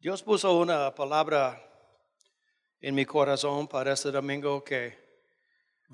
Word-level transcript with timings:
Dios 0.00 0.22
puso 0.22 0.56
una 0.56 0.94
palabra 0.94 1.60
en 2.80 2.94
mi 2.94 3.04
corazón 3.04 3.66
para 3.66 3.94
este 3.94 4.12
domingo 4.12 4.62
que 4.62 4.96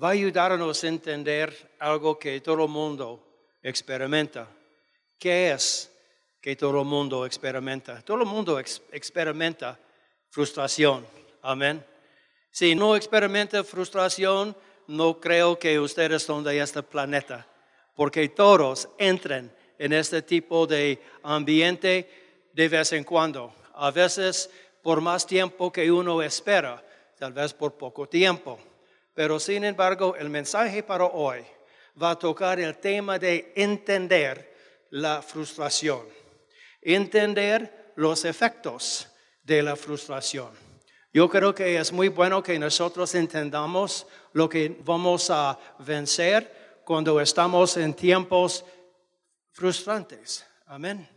va 0.01 0.09
a 0.09 0.11
ayudarnos 0.11 0.83
a 0.83 0.87
entender 0.87 1.75
algo 1.79 2.19
que 2.19 2.39
todo 2.39 2.65
el 2.65 2.69
mundo 2.69 3.57
experimenta. 3.63 4.47
¿Qué 5.17 5.51
es 5.51 5.91
que 6.39 6.55
todo 6.55 6.81
el 6.81 6.85
mundo 6.85 7.25
experimenta? 7.25 7.99
Todo 8.03 8.19
el 8.19 8.27
mundo 8.27 8.59
experimenta 8.59 9.79
frustración. 10.29 11.03
Amén. 11.41 11.83
Si 12.51 12.75
no 12.75 12.95
experimenta 12.95 13.63
frustración, 13.63 14.55
no 14.85 15.19
creo 15.19 15.57
que 15.57 15.79
ustedes 15.79 16.21
son 16.21 16.43
de 16.43 16.59
este 16.59 16.83
planeta, 16.83 17.47
porque 17.95 18.29
todos 18.29 18.87
entran 18.99 19.51
en 19.79 19.93
este 19.93 20.21
tipo 20.21 20.67
de 20.67 21.01
ambiente 21.23 22.51
de 22.53 22.69
vez 22.69 22.93
en 22.93 23.03
cuando 23.03 23.64
a 23.75 23.91
veces 23.91 24.49
por 24.81 25.01
más 25.01 25.25
tiempo 25.25 25.71
que 25.71 25.91
uno 25.91 26.21
espera, 26.21 26.83
tal 27.17 27.33
vez 27.33 27.53
por 27.53 27.73
poco 27.73 28.07
tiempo. 28.07 28.59
Pero 29.13 29.39
sin 29.39 29.63
embargo, 29.63 30.15
el 30.15 30.29
mensaje 30.29 30.83
para 30.83 31.05
hoy 31.05 31.45
va 32.01 32.11
a 32.11 32.19
tocar 32.19 32.59
el 32.59 32.77
tema 32.77 33.17
de 33.17 33.53
entender 33.55 34.53
la 34.91 35.21
frustración, 35.21 36.01
entender 36.81 37.93
los 37.95 38.25
efectos 38.25 39.07
de 39.43 39.63
la 39.63 39.75
frustración. 39.75 40.49
Yo 41.13 41.29
creo 41.29 41.55
que 41.55 41.77
es 41.77 41.93
muy 41.93 42.09
bueno 42.09 42.43
que 42.43 42.59
nosotros 42.59 43.15
entendamos 43.15 44.05
lo 44.33 44.49
que 44.49 44.77
vamos 44.83 45.29
a 45.29 45.57
vencer 45.79 46.81
cuando 46.83 47.21
estamos 47.21 47.77
en 47.77 47.93
tiempos 47.93 48.65
frustrantes. 49.53 50.45
Amén. 50.65 51.14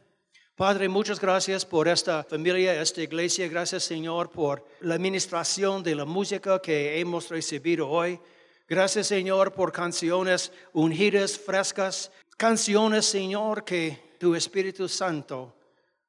Padre, 0.59 0.89
muchas 0.89 1.21
gracias 1.21 1.65
por 1.65 1.87
esta 1.87 2.25
familia, 2.25 2.83
esta 2.83 3.01
iglesia. 3.01 3.47
Gracias, 3.47 3.85
Señor, 3.85 4.29
por 4.29 4.67
la 4.81 4.97
administración 4.97 5.84
de 5.84 5.95
la 5.95 6.05
música 6.05 6.61
que 6.61 6.98
hemos 6.98 7.28
recibido 7.28 7.89
hoy. 7.89 8.19
Gracias, 8.67 9.06
Señor, 9.06 9.53
por 9.53 9.70
canciones 9.70 10.50
ungidas, 10.73 11.39
frescas. 11.39 12.11
Canciones, 12.37 13.06
Señor, 13.06 13.62
que 13.62 14.17
tu 14.19 14.34
Espíritu 14.34 14.89
Santo 14.89 15.55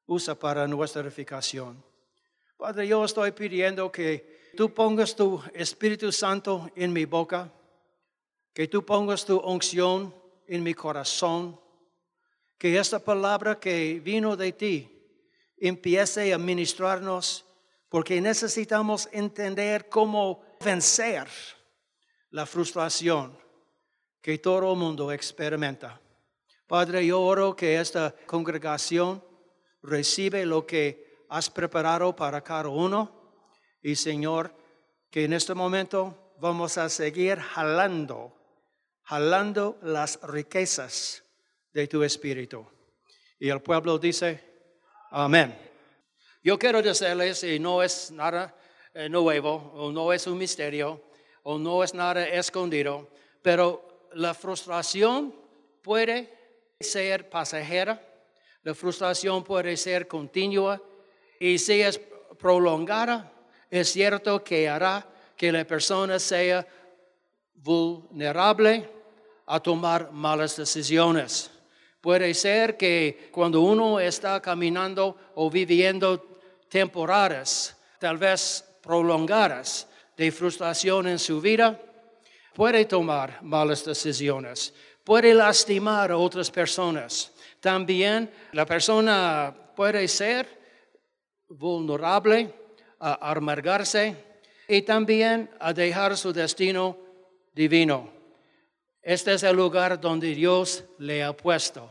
usa 0.08 0.34
para 0.34 0.68
nuestra 0.68 1.04
edificación. 1.04 1.84
Padre, 2.58 2.88
yo 2.88 3.06
estoy 3.06 3.32
pidiendo 3.34 3.92
que 3.92 4.50
tú 4.58 4.74
pongas 4.74 5.16
tu 5.16 5.40
Espíritu 5.54 6.12
Santo 6.12 6.72
en 6.76 6.92
mi 6.92 7.06
boca, 7.06 7.54
que 8.52 8.68
tú 8.68 8.84
pongas 8.84 9.24
tu 9.26 9.38
unción 9.42 10.12
en 10.48 10.64
mi 10.64 10.74
corazón 10.74 11.69
que 12.60 12.78
esta 12.78 13.00
palabra 13.00 13.58
que 13.58 14.02
vino 14.04 14.36
de 14.36 14.52
ti 14.52 14.76
empiece 15.58 16.34
a 16.34 16.38
ministrarnos, 16.38 17.46
porque 17.88 18.20
necesitamos 18.20 19.08
entender 19.14 19.88
cómo 19.88 20.44
vencer 20.64 21.28
la 22.32 22.46
frustración 22.46 23.40
que 24.22 24.38
todo 24.38 24.74
el 24.74 24.78
mundo 24.78 25.12
experimenta. 25.12 26.02
Padre, 26.68 27.06
yo 27.06 27.22
oro 27.22 27.56
que 27.56 27.80
esta 27.80 28.14
congregación 28.28 29.24
recibe 29.82 30.46
lo 30.46 30.68
que 30.68 31.26
has 31.30 31.50
preparado 31.50 32.14
para 32.14 32.44
cada 32.44 32.68
uno 32.68 33.32
y 33.82 33.96
Señor, 33.96 34.54
que 35.10 35.24
en 35.24 35.32
este 35.32 35.54
momento 35.54 36.36
vamos 36.42 36.78
a 36.78 36.90
seguir 36.90 37.40
jalando, 37.40 38.36
jalando 39.04 39.80
las 39.82 40.20
riquezas 40.24 41.24
de 41.74 41.88
tu 41.88 42.04
espíritu. 42.04 42.66
Y 43.40 43.50
el 43.50 43.62
pueblo 43.62 43.98
dice, 43.98 44.44
amén. 45.12 45.58
Yo 46.44 46.58
quiero 46.58 46.82
decirles, 46.82 47.44
y 47.44 47.60
no 47.60 47.84
es 47.84 48.12
nada 48.12 48.56
eh, 48.94 49.10
nuevo, 49.10 49.72
o 49.76 49.92
no 49.92 50.12
es 50.14 50.26
un 50.28 50.38
misterio, 50.38 51.02
o 51.44 51.58
no 51.58 51.84
es 51.84 51.94
nada 51.94 52.28
escondido, 52.28 53.10
pero 53.42 54.10
la 54.14 54.34
frustración 54.34 55.36
puede 55.82 56.34
ser 56.80 57.30
pasajera, 57.30 58.02
la 58.64 58.74
frustración 58.74 59.44
puede 59.44 59.76
ser 59.78 60.08
continua, 60.08 60.82
y 61.40 61.58
si 61.58 61.82
es 61.82 62.00
prolongada, 62.38 63.32
es 63.70 63.92
cierto 63.92 64.44
que 64.44 64.68
hará 64.68 65.08
que 65.36 65.52
la 65.52 65.66
persona 65.66 66.20
sea 66.20 66.68
vulnerable 67.54 68.90
a 69.46 69.60
tomar 69.60 70.12
malas 70.12 70.56
decisiones. 70.58 71.52
Puede 72.02 72.34
ser 72.34 72.78
que 72.78 73.30
cuando 73.32 73.62
uno 73.62 74.00
está 74.00 74.42
caminando 74.42 75.18
o 75.36 75.50
viviendo 75.50 76.40
temporadas, 76.70 77.76
tal 78.00 78.18
vez 78.18 78.64
prolongadas, 78.82 79.88
de 80.20 80.32
frustración 80.32 81.08
en 81.08 81.18
su 81.18 81.40
vida, 81.40 81.80
puede 82.54 82.84
tomar 82.84 83.42
malas 83.42 83.86
decisiones, 83.86 84.74
puede 85.06 85.34
lastimar 85.34 86.12
a 86.12 86.18
otras 86.18 86.52
personas. 86.52 87.32
También 87.62 88.30
la 88.52 88.66
persona 88.66 89.56
puede 89.78 90.10
ser 90.10 90.46
vulnerable 91.48 92.54
a 93.00 93.32
amargarse 93.32 94.14
y 94.68 94.82
también 94.82 95.50
a 95.58 95.72
dejar 95.72 96.18
su 96.18 96.34
destino 96.34 96.98
divino. 97.54 98.19
Este 99.02 99.34
es 99.34 99.44
el 99.44 99.56
lugar 99.56 100.00
donde 100.00 100.34
Dios 100.34 100.84
le 100.98 101.24
ha 101.24 101.34
puesto. 101.34 101.90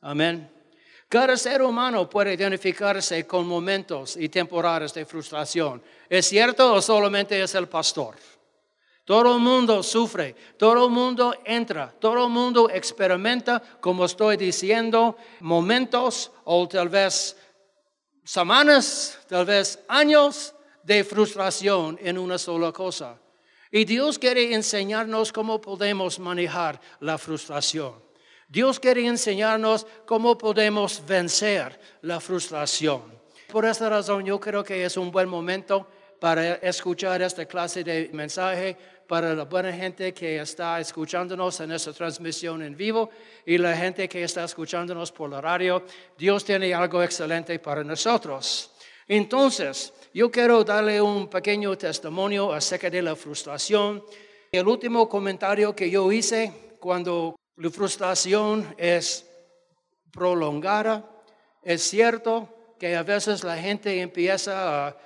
Amén. 0.00 0.50
Cada 1.08 1.36
ser 1.36 1.60
humano 1.62 2.08
puede 2.08 2.34
identificarse 2.34 3.26
con 3.26 3.46
momentos 3.46 4.16
y 4.16 4.28
temporadas 4.28 4.94
de 4.94 5.04
frustración. 5.04 5.82
¿Es 6.08 6.26
cierto 6.26 6.72
o 6.72 6.80
solamente 6.80 7.42
es 7.42 7.54
el 7.56 7.68
pastor? 7.68 8.14
Todo 9.04 9.34
el 9.34 9.40
mundo 9.40 9.82
sufre, 9.82 10.36
todo 10.56 10.84
el 10.84 10.90
mundo 10.92 11.34
entra, 11.44 11.92
todo 11.98 12.26
el 12.26 12.30
mundo 12.30 12.70
experimenta, 12.70 13.60
como 13.80 14.04
estoy 14.04 14.36
diciendo, 14.36 15.16
momentos 15.40 16.30
o 16.44 16.68
tal 16.68 16.88
vez 16.88 17.36
semanas, 18.22 19.18
tal 19.28 19.46
vez 19.46 19.80
años 19.88 20.54
de 20.84 21.02
frustración 21.02 21.98
en 22.00 22.18
una 22.18 22.38
sola 22.38 22.70
cosa. 22.70 23.18
Y 23.70 23.84
Dios 23.84 24.18
quiere 24.18 24.52
enseñarnos 24.52 25.32
cómo 25.32 25.60
podemos 25.60 26.18
manejar 26.18 26.80
la 27.00 27.18
frustración. 27.18 27.94
Dios 28.48 28.80
quiere 28.80 29.06
enseñarnos 29.06 29.86
cómo 30.06 30.36
podemos 30.36 31.02
vencer 31.06 31.78
la 32.02 32.18
frustración. 32.18 33.02
Por 33.52 33.64
esta 33.64 33.88
razón 33.88 34.24
yo 34.24 34.40
creo 34.40 34.64
que 34.64 34.84
es 34.84 34.96
un 34.96 35.12
buen 35.12 35.28
momento 35.28 35.86
para 36.18 36.54
escuchar 36.56 37.22
esta 37.22 37.46
clase 37.46 37.84
de 37.84 38.10
mensaje 38.12 38.76
para 39.06 39.34
la 39.34 39.44
buena 39.44 39.72
gente 39.72 40.12
que 40.12 40.40
está 40.40 40.78
escuchándonos 40.78 41.60
en 41.60 41.72
esta 41.72 41.92
transmisión 41.92 42.62
en 42.62 42.76
vivo 42.76 43.10
y 43.46 43.56
la 43.58 43.76
gente 43.76 44.08
que 44.08 44.22
está 44.22 44.44
escuchándonos 44.44 45.10
por 45.10 45.30
la 45.30 45.40
radio. 45.40 45.84
Dios 46.18 46.44
tiene 46.44 46.74
algo 46.74 47.02
excelente 47.02 47.58
para 47.58 47.82
nosotros. 47.82 48.70
Entonces, 49.08 49.92
yo 50.12 50.30
quiero 50.30 50.64
darle 50.64 51.00
un 51.00 51.28
pequeño 51.28 51.78
testimonio 51.78 52.52
acerca 52.52 52.90
de 52.90 53.00
la 53.00 53.14
frustración. 53.14 54.02
El 54.50 54.66
último 54.66 55.08
comentario 55.08 55.74
que 55.74 55.88
yo 55.88 56.10
hice 56.10 56.74
cuando 56.80 57.36
la 57.56 57.70
frustración 57.70 58.74
es 58.76 59.24
prolongada, 60.10 61.08
es 61.62 61.82
cierto 61.82 62.48
que 62.78 62.96
a 62.96 63.04
veces 63.04 63.44
la 63.44 63.56
gente 63.56 64.00
empieza 64.00 64.88
a 64.88 64.96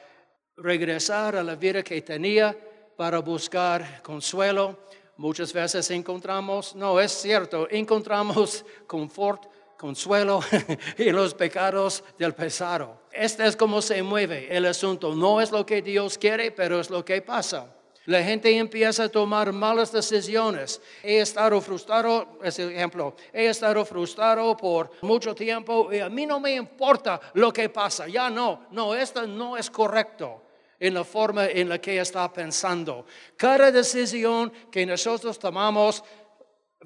regresar 0.57 1.37
a 1.37 1.43
la 1.43 1.57
vida 1.57 1.83
que 1.83 2.01
tenía 2.01 2.57
para 2.97 3.19
buscar 3.19 4.01
consuelo. 4.03 4.79
Muchas 5.19 5.53
veces 5.53 5.91
encontramos, 5.91 6.75
no 6.75 6.99
es 6.99 7.13
cierto, 7.13 7.69
encontramos 7.71 8.65
confort 8.87 9.45
consuelo 9.77 10.41
en 10.97 11.15
los 11.15 11.35
pecados 11.35 12.03
del 12.19 12.35
pesado. 12.35 13.04
Este 13.15 13.47
es 13.47 13.57
como 13.57 13.81
se 13.81 14.03
mueve 14.03 14.49
el 14.51 14.67
asunto. 14.67 15.15
No 15.15 15.41
es 15.41 15.53
lo 15.53 15.65
que 15.65 15.83
Dios 15.83 16.19
quiere, 16.19 16.51
pero 16.51 16.81
es 16.81 16.91
lo 16.91 17.05
que 17.05 17.23
pasa. 17.23 17.75
La 18.07 18.23
gente 18.23 18.55
empieza 18.55 19.05
a 19.05 19.09
tomar 19.09 19.53
malas 19.53 19.91
decisiones. 19.91 20.81
He 21.03 21.21
estado 21.21 21.59
frustrado, 21.61 22.39
es 22.43 22.59
ejemplo, 22.59 23.17
he 23.33 23.47
estado 23.47 23.83
frustrado 23.85 24.55
por 24.57 24.91
mucho 25.01 25.35
tiempo 25.35 25.91
y 25.91 26.01
a 26.01 26.11
mí 26.11 26.27
no 26.27 26.39
me 26.39 26.55
importa 26.55 27.19
lo 27.33 27.51
que 27.51 27.71
pasa. 27.71 28.07
Ya 28.07 28.29
no, 28.29 28.67
no, 28.73 28.95
esto 28.95 29.27
no 29.27 29.57
es 29.57 29.71
correcto 29.71 30.43
en 30.79 30.93
la 30.93 31.05
forma 31.05 31.47
en 31.47 31.69
la 31.69 31.81
que 31.81 31.99
está 31.99 32.31
pensando. 32.31 33.07
Cada 33.37 33.71
decisión 33.71 34.53
que 34.71 34.85
nosotros 34.85 35.39
tomamos 35.39 36.05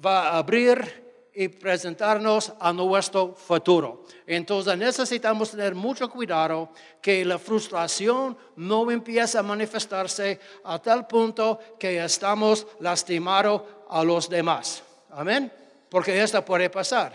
va 0.05 0.29
a 0.29 0.37
abrir 0.37 1.08
y 1.39 1.47
presentarnos 1.47 2.51
a 2.59 2.73
nuestro 2.73 3.33
futuro. 3.33 4.03
Entonces 4.27 4.77
necesitamos 4.77 5.51
tener 5.51 5.73
mucho 5.73 6.09
cuidado 6.09 6.73
que 7.01 7.23
la 7.23 7.39
frustración 7.39 8.37
no 8.57 8.91
empiece 8.91 9.37
a 9.37 9.41
manifestarse 9.41 10.37
a 10.65 10.79
tal 10.79 11.07
punto 11.07 11.57
que 11.79 12.03
estamos 12.03 12.67
lastimados 12.81 13.61
a 13.89 14.03
los 14.03 14.27
demás. 14.27 14.83
Amén. 15.11 15.49
Porque 15.87 16.21
esto 16.21 16.43
puede 16.43 16.69
pasar. 16.69 17.13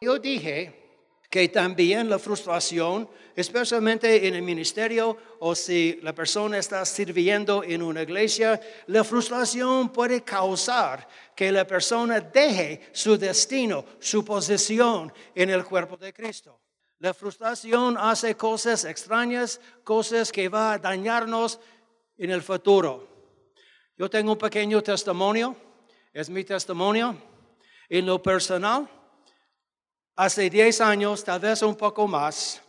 Yo 0.00 0.16
dije 0.16 0.85
que 1.36 1.50
también 1.50 2.08
la 2.08 2.18
frustración, 2.18 3.06
especialmente 3.34 4.26
en 4.26 4.36
el 4.36 4.40
ministerio 4.40 5.18
o 5.40 5.54
si 5.54 6.00
la 6.00 6.14
persona 6.14 6.56
está 6.56 6.82
sirviendo 6.86 7.62
en 7.62 7.82
una 7.82 8.00
iglesia, 8.00 8.58
la 8.86 9.04
frustración 9.04 9.90
puede 9.90 10.22
causar 10.22 11.06
que 11.36 11.52
la 11.52 11.66
persona 11.66 12.20
deje 12.20 12.88
su 12.90 13.18
destino, 13.18 13.84
su 14.00 14.24
posición 14.24 15.12
en 15.34 15.50
el 15.50 15.62
cuerpo 15.66 15.98
de 15.98 16.10
Cristo. 16.14 16.58
La 17.00 17.12
frustración 17.12 17.98
hace 17.98 18.34
cosas 18.34 18.86
extrañas, 18.86 19.60
cosas 19.84 20.32
que 20.32 20.48
va 20.48 20.72
a 20.72 20.78
dañarnos 20.78 21.60
en 22.16 22.30
el 22.30 22.40
futuro. 22.40 23.06
Yo 23.98 24.08
tengo 24.08 24.32
un 24.32 24.38
pequeño 24.38 24.82
testimonio, 24.82 25.54
es 26.14 26.30
mi 26.30 26.44
testimonio. 26.44 27.14
En 27.90 28.06
lo 28.06 28.22
personal, 28.22 28.88
hace 30.16 30.48
10 30.48 30.80
años, 30.80 31.22
tal 31.22 31.40
vez 31.40 31.62
un 31.62 31.76
poco 31.76 32.08
más, 32.08 32.62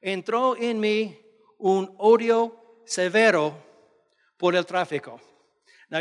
entró 0.00 0.56
en 0.56 0.80
mí 0.80 1.18
un 1.58 1.94
odio 1.98 2.80
severo 2.86 3.54
por 4.38 4.56
el 4.56 4.64
tráfico. 4.64 5.20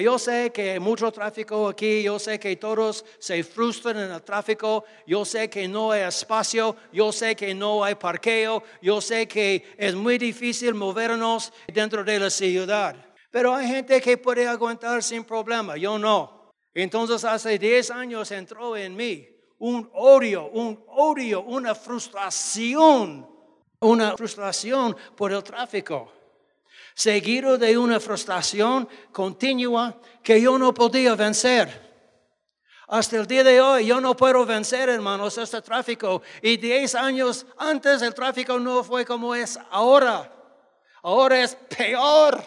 yo 0.01 0.17
sé 0.17 0.51
que 0.51 0.71
hay 0.71 0.79
mucho 0.79 1.11
tráfico 1.11 1.67
aquí, 1.67 2.01
yo 2.03 2.17
sé 2.17 2.39
que 2.39 2.55
todos 2.55 3.03
se 3.19 3.43
frustran 3.43 3.99
en 3.99 4.11
el 4.11 4.23
tráfico, 4.23 4.85
yo 5.05 5.25
sé 5.25 5.49
que 5.49 5.67
no 5.67 5.91
hay 5.91 6.03
espacio, 6.03 6.77
yo 6.93 7.11
sé 7.11 7.35
que 7.35 7.53
no 7.53 7.83
hay 7.83 7.95
parqueo, 7.95 8.63
yo 8.81 9.01
sé 9.01 9.27
que 9.27 9.75
es 9.77 9.93
muy 9.93 10.17
difícil 10.17 10.73
movernos 10.73 11.51
dentro 11.67 12.03
de 12.05 12.17
la 12.17 12.29
ciudad. 12.29 12.95
Pero 13.29 13.53
hay 13.53 13.67
gente 13.67 13.99
que 13.99 14.17
puede 14.17 14.47
aguantar 14.47 15.03
sin 15.03 15.25
problema, 15.25 15.75
yo 15.75 15.99
no. 15.99 16.53
Entonces 16.73 17.25
hace 17.25 17.59
10 17.59 17.91
años 17.91 18.31
entró 18.31 18.77
en 18.77 18.95
mí 18.95 19.30
un 19.61 19.89
odio, 19.93 20.49
un 20.49 20.83
odio, 20.87 21.43
una 21.43 21.75
frustración, 21.75 23.27
una 23.79 24.17
frustración 24.17 24.97
por 25.15 25.31
el 25.31 25.43
tráfico, 25.43 26.11
seguido 26.95 27.59
de 27.59 27.77
una 27.77 27.99
frustración 27.99 28.89
continua 29.11 29.95
que 30.23 30.41
yo 30.41 30.57
no 30.57 30.73
podía 30.73 31.13
vencer. 31.13 31.91
Hasta 32.87 33.17
el 33.17 33.27
día 33.27 33.43
de 33.43 33.61
hoy 33.61 33.85
yo 33.85 34.01
no 34.01 34.17
puedo 34.17 34.45
vencer, 34.47 34.89
hermanos, 34.89 35.37
este 35.37 35.61
tráfico. 35.61 36.23
Y 36.41 36.57
diez 36.57 36.95
años 36.95 37.45
antes 37.57 38.01
el 38.01 38.15
tráfico 38.15 38.59
no 38.59 38.83
fue 38.83 39.05
como 39.05 39.35
es 39.35 39.59
ahora. 39.69 40.29
Ahora 41.03 41.41
es 41.41 41.55
peor. 41.55 42.43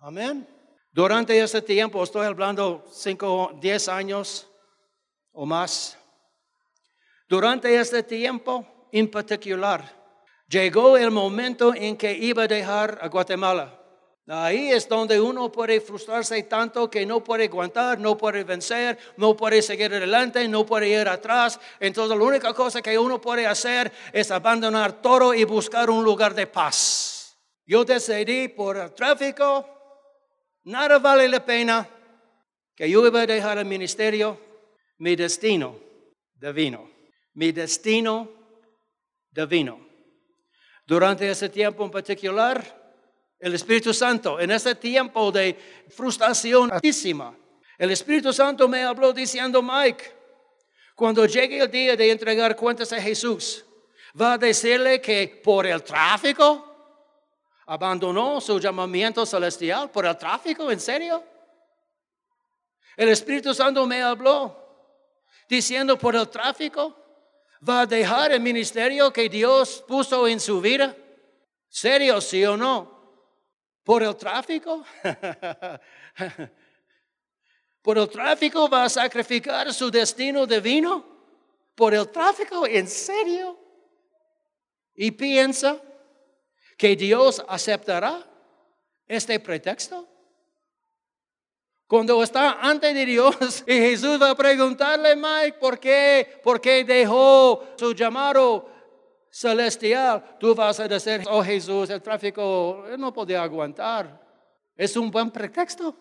Amén. 0.00 0.46
Durante 0.90 1.40
ese 1.40 1.62
tiempo, 1.62 2.02
estoy 2.02 2.26
hablando 2.26 2.84
cinco, 2.90 3.52
diez 3.60 3.88
años 3.88 4.48
o 5.32 5.46
más, 5.46 5.96
durante 7.28 7.74
este 7.78 8.02
tiempo 8.02 8.88
en 8.92 9.10
particular, 9.10 9.82
llegó 10.48 10.96
el 10.96 11.10
momento 11.10 11.74
en 11.74 11.96
que 11.96 12.12
iba 12.12 12.44
a 12.44 12.48
dejar 12.48 12.98
a 13.00 13.08
Guatemala. 13.08 13.80
Ahí 14.26 14.70
es 14.70 14.88
donde 14.88 15.20
uno 15.20 15.52
puede 15.52 15.80
frustrarse 15.80 16.42
tanto 16.44 16.88
que 16.88 17.04
no 17.04 17.22
puede 17.22 17.44
aguantar, 17.44 17.98
no 17.98 18.16
puede 18.16 18.42
vencer, 18.42 18.98
no 19.18 19.36
puede 19.36 19.60
seguir 19.60 19.92
adelante, 19.92 20.46
no 20.48 20.64
puede 20.64 20.88
ir 20.88 21.08
atrás. 21.08 21.60
Entonces 21.78 22.16
la 22.16 22.24
única 22.24 22.54
cosa 22.54 22.80
que 22.80 22.98
uno 22.98 23.20
puede 23.20 23.46
hacer 23.46 23.92
es 24.12 24.30
abandonar 24.30 25.02
todo 25.02 25.34
y 25.34 25.44
buscar 25.44 25.90
un 25.90 26.02
lugar 26.02 26.34
de 26.34 26.46
paz. 26.46 27.36
Yo 27.66 27.84
decidí 27.84 28.48
por 28.48 28.78
el 28.78 28.92
tráfico, 28.94 29.68
nada 30.64 30.98
vale 30.98 31.28
la 31.28 31.44
pena, 31.44 31.86
que 32.74 32.88
yo 32.88 33.06
iba 33.06 33.20
a 33.20 33.26
dejar 33.26 33.58
el 33.58 33.66
ministerio, 33.66 34.38
mi 34.98 35.16
destino 35.16 35.76
divino 36.34 36.93
mi 37.34 37.52
destino 37.52 38.28
divino. 39.30 39.80
Durante 40.86 41.30
ese 41.30 41.48
tiempo 41.48 41.84
en 41.84 41.90
particular, 41.90 42.82
el 43.38 43.54
Espíritu 43.54 43.92
Santo, 43.92 44.38
en 44.40 44.50
ese 44.50 44.74
tiempo 44.74 45.30
de 45.32 45.58
frustración 45.88 46.72
altísima, 46.72 47.36
el 47.76 47.90
Espíritu 47.90 48.32
Santo 48.32 48.68
me 48.68 48.84
habló 48.84 49.12
diciendo, 49.12 49.62
Mike, 49.62 50.12
cuando 50.94 51.26
llegue 51.26 51.58
el 51.58 51.70
día 51.70 51.96
de 51.96 52.10
entregar 52.10 52.54
cuentas 52.54 52.92
a 52.92 53.00
Jesús, 53.00 53.64
va 54.20 54.34
a 54.34 54.38
decirle 54.38 55.00
que 55.00 55.40
por 55.42 55.66
el 55.66 55.82
tráfico 55.82 56.70
abandonó 57.66 58.40
su 58.40 58.60
llamamiento 58.60 59.26
celestial, 59.26 59.90
por 59.90 60.06
el 60.06 60.16
tráfico, 60.16 60.70
¿en 60.70 60.78
serio? 60.78 61.24
El 62.96 63.08
Espíritu 63.08 63.52
Santo 63.52 63.86
me 63.86 64.02
habló 64.02 64.56
diciendo 65.48 65.98
por 65.98 66.14
el 66.14 66.28
tráfico 66.28 67.03
va 67.66 67.82
a 67.82 67.86
dejar 67.86 68.32
el 68.32 68.40
ministerio 68.40 69.12
que 69.12 69.28
Dios 69.28 69.84
puso 69.86 70.26
en 70.28 70.40
su 70.40 70.60
vida? 70.60 70.96
¿Serio, 71.68 72.20
sí 72.20 72.44
o 72.44 72.56
no? 72.56 72.92
¿Por 73.82 74.02
el 74.02 74.16
tráfico? 74.16 74.84
¿Por 77.82 77.98
el 77.98 78.08
tráfico 78.08 78.68
va 78.68 78.84
a 78.84 78.88
sacrificar 78.88 79.72
su 79.74 79.90
destino 79.90 80.46
divino? 80.46 81.04
¿Por 81.74 81.94
el 81.94 82.08
tráfico? 82.08 82.66
¿En 82.66 82.86
serio? 82.86 83.58
¿Y 84.94 85.10
piensa 85.10 85.80
que 86.78 86.96
Dios 86.96 87.44
aceptará 87.46 88.24
este 89.06 89.38
pretexto? 89.40 90.13
Cuando 91.86 92.22
está 92.22 92.60
ante 92.60 92.94
de 92.94 93.04
Dios 93.04 93.62
y 93.66 93.72
Jesús 93.74 94.20
va 94.20 94.30
a 94.30 94.34
preguntarle, 94.34 95.14
Mike, 95.14 95.58
¿por 95.60 95.78
qué? 95.78 96.40
¿Por 96.42 96.60
qué 96.60 96.84
dejó 96.84 97.62
su 97.76 97.92
llamado 97.92 98.68
celestial? 99.30 100.36
Tú 100.40 100.54
vas 100.54 100.80
a 100.80 100.88
decir, 100.88 101.22
oh 101.30 101.42
Jesús, 101.42 101.90
el 101.90 102.00
tráfico 102.00 102.84
no 102.98 103.12
podía 103.12 103.42
aguantar. 103.42 104.20
Es 104.76 104.96
un 104.96 105.10
buen 105.10 105.30
pretexto. 105.30 105.94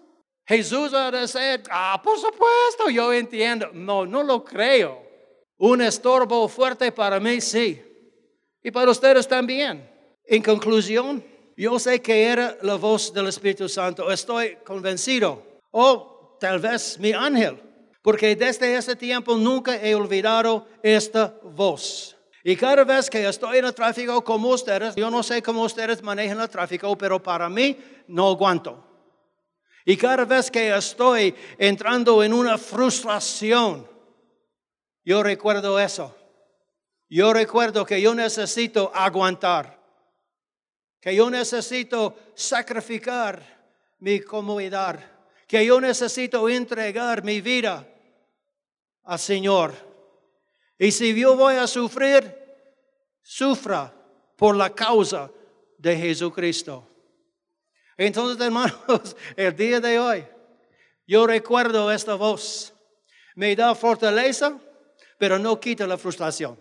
Jesús 0.46 0.94
va 0.94 1.08
a 1.08 1.12
decir, 1.12 1.64
ah, 1.70 2.02
por 2.04 2.18
supuesto, 2.18 2.90
yo 2.90 3.12
entiendo. 3.12 3.70
No, 3.74 4.06
no 4.06 4.24
lo 4.24 4.44
creo. 4.44 5.02
Un 5.58 5.82
estorbo 5.82 6.48
fuerte 6.48 6.92
para 6.92 7.20
mí, 7.20 7.40
sí. 7.40 7.82
Y 8.64 8.72
para 8.72 8.90
ustedes 8.90 9.28
también. 9.28 9.90
En 10.26 10.42
conclusión, 10.42 11.24
yo 11.56 11.78
sé 11.78 12.02
que 12.02 12.24
era 12.24 12.58
la 12.62 12.76
voz 12.76 13.14
del 13.14 13.28
Espíritu 13.28 13.68
Santo. 13.70 14.10
Estoy 14.12 14.58
convencido 14.64 15.53
o 15.74 16.38
tal 16.40 16.60
vez 16.60 17.00
mi 17.00 17.14
ángel, 17.14 17.60
porque 18.02 18.36
desde 18.36 18.76
ese 18.76 18.96
tiempo 18.96 19.36
nunca 19.36 19.76
he 19.76 19.96
olvidado 19.96 20.68
esta 20.84 21.34
voz. 21.44 22.16
Y 22.44 22.56
cada 22.56 22.84
vez 22.84 23.10
que 23.10 23.28
estoy 23.28 23.58
en 23.58 23.66
el 23.66 23.74
tráfico 23.74 24.24
como 24.24 24.50
ustedes, 24.50 24.96
yo 24.96 25.10
no 25.10 25.24
sé 25.24 25.42
cómo 25.42 25.64
ustedes 25.64 26.04
manejan 26.04 26.40
el 26.40 26.50
tráfico, 26.50 26.96
pero 26.98 27.22
para 27.22 27.50
mí 27.50 27.78
no 28.08 28.30
aguanto. 28.30 28.86
Y 29.86 29.98
cada 29.98 30.26
vez 30.26 30.52
que 30.52 30.76
estoy 30.76 31.34
entrando 31.58 32.24
en 32.24 32.34
una 32.34 32.58
frustración, 32.58 33.90
yo 35.04 35.24
recuerdo 35.24 35.80
eso. 35.80 36.16
Yo 37.10 37.34
recuerdo 37.34 37.86
que 37.86 38.02
yo 38.02 38.14
necesito 38.14 38.92
aguantar, 38.94 39.80
que 41.02 41.16
yo 41.16 41.30
necesito 41.30 42.16
sacrificar 42.36 43.42
mi 44.00 44.20
comodidad 44.20 45.13
que 45.54 45.68
yo 45.68 45.80
necesito 45.80 46.50
entregar 46.50 47.24
mi 47.24 47.40
vida 47.40 47.88
al 49.04 49.20
Señor. 49.20 49.72
Y 50.80 50.92
si 50.92 51.14
yo 51.14 51.36
voy 51.36 51.58
a 51.58 51.68
sufrir, 51.68 52.36
sufra 53.22 53.94
por 54.36 54.56
la 54.56 54.72
causa 54.72 55.30
de 55.78 55.96
Jesucristo. 55.96 56.90
Entonces, 57.96 58.44
hermanos, 58.44 59.16
el 59.36 59.56
día 59.56 59.80
de 59.80 60.00
hoy, 60.00 60.26
yo 61.06 61.28
recuerdo 61.28 61.92
esta 61.92 62.16
voz. 62.16 62.74
Me 63.36 63.56
da 63.56 63.76
fortaleza, 63.76 64.60
pero 65.20 65.38
no 65.38 65.60
quita 65.60 65.86
la 65.86 66.00
frustración. 66.00 66.60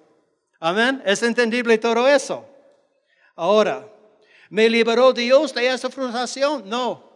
Amén. 0.60 1.02
¿Es 1.06 1.22
entendible 1.22 1.78
todo 1.78 2.06
eso? 2.06 2.46
Ahora, 3.36 3.88
¿me 4.50 4.68
liberó 4.68 5.14
Dios 5.14 5.54
de 5.54 5.66
esa 5.68 5.88
frustración? 5.88 6.68
No. 6.68 7.11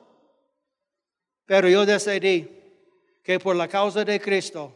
Pero 1.47 1.69
yo 1.69 1.87
decidí 1.87 2.49
que 3.23 3.38
por 3.38 3.57
la 3.57 3.69
causa 3.69 4.05
de 4.05 4.21
Cristo, 4.21 4.75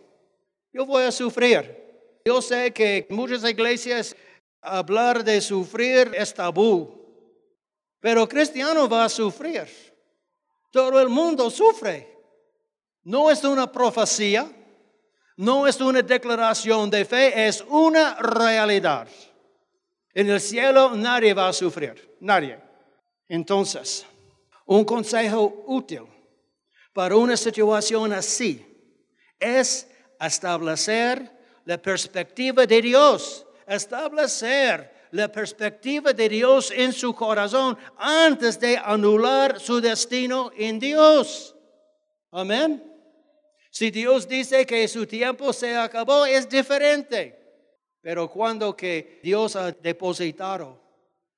yo 0.73 0.87
voy 0.87 1.03
a 1.03 1.13
sufrir. 1.13 1.79
Yo 2.25 2.41
sé 2.41 2.73
que 2.73 3.07
muchas 3.11 3.45
iglesias 3.45 4.15
hablar 4.61 5.25
de 5.25 5.41
sufrir 5.41 6.13
es 6.15 6.33
tabú, 6.33 6.89
pero 7.99 8.29
cristiano 8.29 8.89
va 8.89 9.05
a 9.05 9.09
sufrir. 9.09 9.67
Todo 10.71 11.01
el 11.01 11.09
mundo 11.09 11.51
sufre. 11.51 12.09
No 13.03 13.31
es 13.31 13.43
una 13.43 13.71
profecía, 13.71 14.49
no 15.37 15.67
es 15.67 15.81
una 15.81 16.03
declaración 16.03 16.91
de 16.91 17.05
fe, 17.05 17.49
es 17.49 17.65
una 17.69 18.15
realidad. 18.17 19.09
En 20.13 20.29
el 20.29 20.41
cielo 20.41 20.95
nadie 20.95 21.35
va 21.35 21.49
a 21.49 21.53
sufrir, 21.53 22.17
nadie. 22.21 22.59
Entonces, 23.27 24.07
un 24.67 24.85
consejo 24.85 25.65
útil 25.67 26.03
para 27.01 27.17
una 27.17 27.35
situación 27.35 28.13
así 28.13 28.63
es 29.39 29.89
establecer 30.21 31.33
la 31.65 31.79
perspectiva 31.81 32.67
de 32.67 32.83
Dios 32.83 33.47
establecer 33.67 34.93
la 35.13 35.33
perspectiva 35.33 36.13
de 36.13 36.29
Dios 36.29 36.71
en 36.71 36.93
su 36.93 37.15
corazón 37.15 37.79
antes 37.97 38.61
de 38.61 38.77
anular 38.77 39.59
su 39.59 39.81
destino 39.81 40.51
en 40.55 40.79
Dios. 40.79 41.57
Amén. 42.33 42.85
Si 43.71 43.91
Dios 43.91 44.29
dice 44.29 44.67
que 44.67 44.87
su 44.87 45.07
tiempo 45.07 45.55
se 45.55 45.75
acabó, 45.75 46.27
es 46.27 46.47
diferente. 46.51 47.35
Pero 48.03 48.31
cuando 48.31 48.77
que 48.77 49.21
Dios 49.23 49.57
ha 49.57 49.73
depositado 49.73 50.79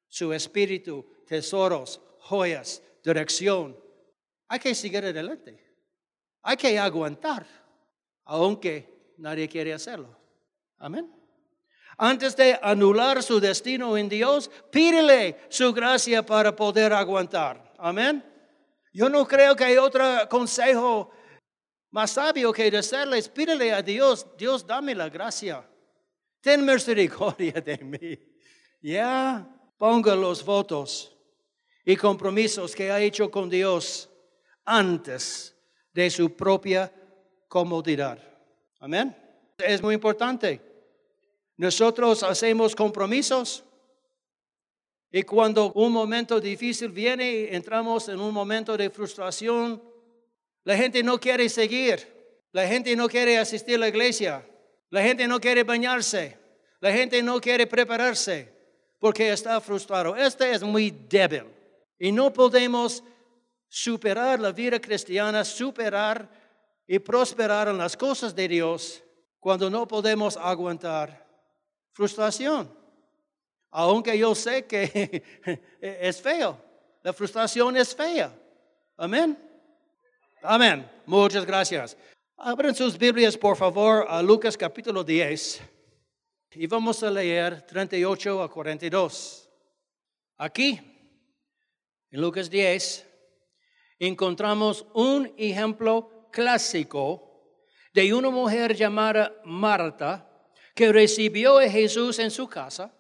su 0.09 0.33
espíritu, 0.33 1.07
tesoros, 1.25 2.00
joyas, 2.19 2.83
dirección, 3.04 3.82
hay 4.52 4.59
que 4.59 4.75
seguir 4.75 5.02
adelante. 5.02 5.59
Hay 6.42 6.59
que 6.59 6.78
aguantar, 6.78 7.47
aunque 8.26 9.14
nadie 9.16 9.49
quiere 9.49 9.73
hacerlo. 9.73 10.14
Amén. 10.76 11.11
Antes 11.97 12.37
de 12.37 12.59
anular 12.61 13.23
su 13.23 13.40
destino 13.40 13.97
en 13.97 14.11
Dios, 14.11 14.50
pídele 14.71 15.38
su 15.49 15.73
gracia 15.73 16.23
para 16.23 16.54
poder 16.54 16.92
aguantar. 16.92 17.73
Amén. 17.78 18.23
Yo 18.92 19.09
no 19.09 19.26
creo 19.26 19.56
que 19.56 19.64
hay 19.64 19.78
otro 19.78 20.04
consejo 20.28 21.11
más 21.90 22.11
sabio 22.11 22.52
que 22.52 22.71
decirles, 22.71 23.30
pídele 23.30 23.73
a 23.73 23.80
Dios, 23.80 24.26
Dios 24.37 24.66
dame 24.66 24.94
la 24.94 25.09
gracia. 25.09 25.66
Ten 26.42 26.62
misericordia 26.62 27.52
de 27.52 27.78
mí. 27.78 28.18
Ya 28.82 29.49
ponga 29.78 30.14
los 30.14 30.44
votos 30.44 31.16
y 31.87 31.97
compromisos 31.97 32.75
que 32.75 32.92
ha 32.92 33.00
hecho 33.00 33.30
con 33.30 33.49
Dios 33.49 34.11
antes 34.64 35.57
de 35.92 36.11
su 36.11 36.35
propia 36.35 36.92
comodidad. 37.49 38.19
Amén. 38.81 39.16
Es 39.59 39.83
muy 39.83 39.95
importante. 39.95 40.61
Nosotros 41.57 42.23
hacemos 42.23 42.75
compromisos 42.75 43.64
y 45.11 45.23
cuando 45.25 45.73
un 45.75 45.92
momento 45.92 46.40
difícil 46.40 46.88
viene, 46.88 47.54
entramos 47.54 48.09
en 48.09 48.19
un 48.19 48.33
momento 48.33 48.76
de 48.76 48.88
frustración. 48.88 49.83
La 50.64 50.75
gente 50.76 51.02
no 51.02 51.21
quiere 51.21 51.50
seguir, 51.50 52.09
la 52.52 52.66
gente 52.66 52.97
no 52.97 53.09
quiere 53.09 53.37
asistir 53.37 53.75
a 53.75 53.78
la 53.78 53.88
iglesia, 53.88 54.42
la 54.88 55.02
gente 55.02 55.28
no 55.28 55.38
quiere 55.38 55.64
bañarse, 55.64 56.38
la 56.81 56.90
gente 56.92 57.23
no 57.23 57.40
quiere 57.40 57.66
prepararse 57.66 58.50
porque 58.99 59.31
está 59.31 59.61
frustrado. 59.61 60.16
Este 60.16 60.50
es 60.50 60.62
muy 60.62 60.90
débil 60.90 61.45
y 61.99 62.11
no 62.11 62.33
podemos 62.33 63.04
superar 63.75 64.38
la 64.38 64.52
vida 64.52 64.79
cristiana, 64.79 65.43
superar 65.47 66.29
y 66.87 66.99
prosperar 66.99 67.69
en 67.69 67.79
las 67.79 67.97
cosas 67.97 68.35
de 68.35 68.47
Dios 68.47 69.02
cuando 69.41 69.71
no 69.71 69.88
podemos 69.88 70.37
aguantar 70.37 71.26
frustración. 71.91 72.71
Aunque 73.71 74.19
yo 74.19 74.35
sé 74.35 74.67
que 74.67 75.23
es 75.81 76.21
feo. 76.21 76.61
La 77.02 77.14
frustración 77.14 77.75
es 77.79 77.97
fea. 77.97 78.31
Amén. 78.99 79.38
Amén. 80.43 80.87
Muchas 81.07 81.47
gracias. 81.47 81.97
Abren 82.37 82.75
sus 82.75 82.99
Biblias, 82.99 83.38
por 83.38 83.57
favor, 83.57 84.05
a 84.07 84.21
Lucas 84.21 84.55
capítulo 84.55 85.02
10. 85.02 85.62
Y 86.57 86.67
vamos 86.67 87.02
a 87.02 87.11
leer 87.11 87.62
38 87.62 88.43
a 88.43 88.50
42. 88.50 89.49
Aquí, 90.37 90.79
en 92.11 92.21
Lucas 92.21 92.50
10, 92.50 93.12
encontramos 94.06 94.85
un 94.94 95.32
ejemplo 95.37 96.28
clásico 96.32 97.23
de 97.94 98.12
una 98.12 98.30
mujer 98.30 98.75
llamada 98.75 99.32
Marta 99.44 100.28
que 100.75 100.92
recibió 100.92 101.59
a 101.59 101.68
Jesús 101.68 102.18
en 102.18 102.32
su 102.32 102.49
casa 102.49 102.92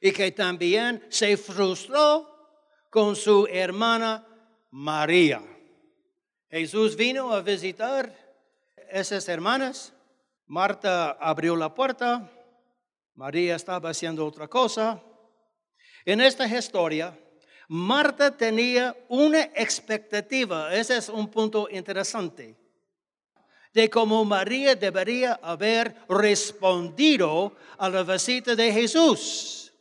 y 0.00 0.10
que 0.12 0.32
también 0.32 1.04
se 1.10 1.36
frustró 1.36 2.26
con 2.88 3.14
su 3.14 3.46
hermana 3.46 4.26
María. 4.70 5.42
Jesús 6.48 6.96
vino 6.96 7.32
a 7.32 7.42
visitar 7.42 8.10
esas 8.88 9.28
hermanas. 9.28 9.92
Marta 10.46 11.10
abrió 11.10 11.54
la 11.56 11.74
puerta. 11.74 12.30
María 13.14 13.56
estaba 13.56 13.90
haciendo 13.90 14.26
otra 14.26 14.48
cosa. 14.48 15.02
En 16.06 16.22
esta 16.22 16.46
historia, 16.46 17.16
Marta 17.72 18.36
tenía 18.36 18.96
una 19.08 19.42
expectativa. 19.54 20.74
Ese 20.74 20.96
es 20.96 21.08
un 21.08 21.30
punto 21.30 21.68
interesante 21.70 22.56
de 23.72 23.88
cómo 23.88 24.24
María 24.24 24.74
debería 24.74 25.38
haber 25.40 25.94
respondido 26.08 27.54
a 27.78 27.88
la 27.88 28.02
visita 28.02 28.56
de 28.56 28.72
Jesús, 28.72 29.72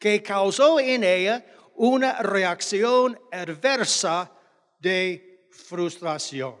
que 0.00 0.20
causó 0.20 0.80
en 0.80 1.04
ella 1.04 1.46
una 1.76 2.20
reacción 2.20 3.16
adversa 3.30 4.32
de 4.80 5.46
frustración. 5.52 6.56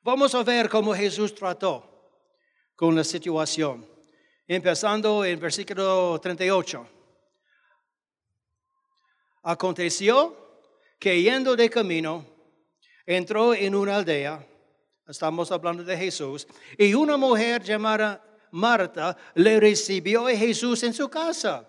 Vamos 0.00 0.34
a 0.34 0.42
ver 0.42 0.70
cómo 0.70 0.94
Jesús 0.94 1.34
trató 1.34 2.10
con 2.74 2.96
la 2.96 3.04
situación, 3.04 3.86
empezando 4.46 5.24
en 5.24 5.40
versículo 5.40 6.20
38. 6.20 6.86
Aconteció 9.42 10.36
que 10.98 11.22
yendo 11.22 11.56
de 11.56 11.68
camino, 11.68 12.24
entró 13.04 13.54
en 13.54 13.74
una 13.74 13.96
aldea, 13.96 14.44
estamos 15.06 15.52
hablando 15.52 15.84
de 15.84 15.96
Jesús, 15.96 16.46
y 16.76 16.94
una 16.94 17.16
mujer 17.16 17.62
llamada 17.62 18.22
Marta 18.52 19.16
le 19.34 19.60
recibió 19.60 20.26
a 20.26 20.32
Jesús 20.32 20.82
en 20.82 20.94
su 20.94 21.08
casa. 21.08 21.68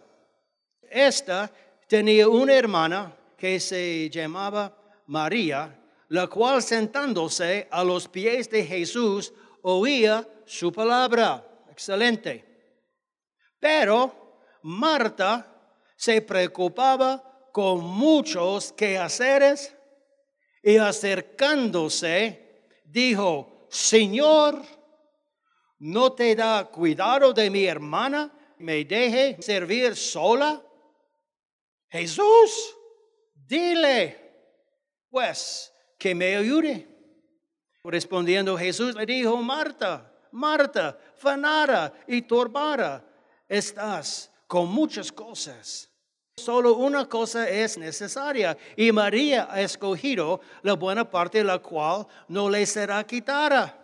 Esta 0.82 1.52
tenía 1.88 2.28
una 2.28 2.54
hermana 2.54 3.16
que 3.38 3.60
se 3.60 4.10
llamaba 4.10 4.76
María, 5.08 5.80
la 6.10 6.28
cual 6.28 6.64
sentándose 6.64 7.68
a 7.70 7.84
los 7.84 8.08
pies 8.08 8.50
de 8.50 8.64
Jesús 8.64 9.34
oía 9.62 10.28
su 10.46 10.72
palabra. 10.72 11.46
Excelente. 11.70 12.47
Pero 13.60 14.28
Marta 14.64 15.58
se 15.96 16.22
preocupaba 16.22 17.50
con 17.52 17.84
muchos 17.84 18.72
quehaceres 18.74 19.76
y 20.62 20.78
acercándose, 20.78 22.72
dijo, 22.86 23.68
Señor, 23.70 24.62
¿no 25.80 26.14
te 26.14 26.36
da 26.36 26.66
cuidado 26.66 27.34
de 27.34 27.50
mi 27.50 27.66
hermana? 27.66 28.32
¿Me 28.60 28.86
deje 28.86 29.42
servir 29.42 29.96
sola? 29.96 30.62
Jesús, 31.90 32.76
dile, 33.34 34.18
pues, 35.10 35.74
que 35.98 36.14
me 36.14 36.36
ayude. 36.36 36.88
Respondiendo 37.84 38.58
Jesús 38.58 38.94
le 38.96 39.06
dijo, 39.06 39.38
Marta, 39.38 40.14
Marta, 40.32 41.00
fanara 41.16 41.94
y 42.08 42.24
turbada 42.24 43.07
estás 43.48 44.32
con 44.48 44.70
muchas 44.70 45.12
cosas 45.12 45.90
Solo 46.38 46.76
una 46.76 47.10
cosa 47.10 47.50
es 47.50 47.80
necesaria 47.80 48.56
y 48.76 48.92
María 48.92 49.48
ha 49.50 49.60
escogido 49.60 50.40
la 50.62 50.74
buena 50.74 51.10
parte 51.10 51.44
la 51.44 51.58
cual 51.58 52.06
no 52.28 52.48
le 52.48 52.64
será 52.68 53.04
quitada. 53.06 53.76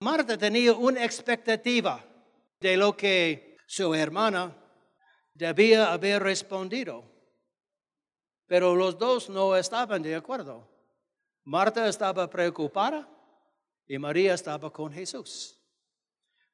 Marta 0.00 0.38
tenía 0.38 0.72
una 0.72 1.04
expectativa 1.04 2.02
de 2.58 2.76
lo 2.78 2.96
que 2.96 3.58
su 3.66 3.94
hermana 3.94 4.56
debía 5.34 5.92
haber 5.92 6.22
respondido, 6.22 7.04
pero 8.46 8.74
los 8.74 8.98
dos 8.98 9.28
no 9.28 9.54
estaban 9.54 10.02
de 10.02 10.14
acuerdo. 10.14 10.66
Marta 11.44 11.86
estaba 11.86 12.30
preocupada 12.30 13.06
y 13.86 13.98
María 13.98 14.32
estaba 14.32 14.72
con 14.72 14.90
Jesús. 14.90 15.60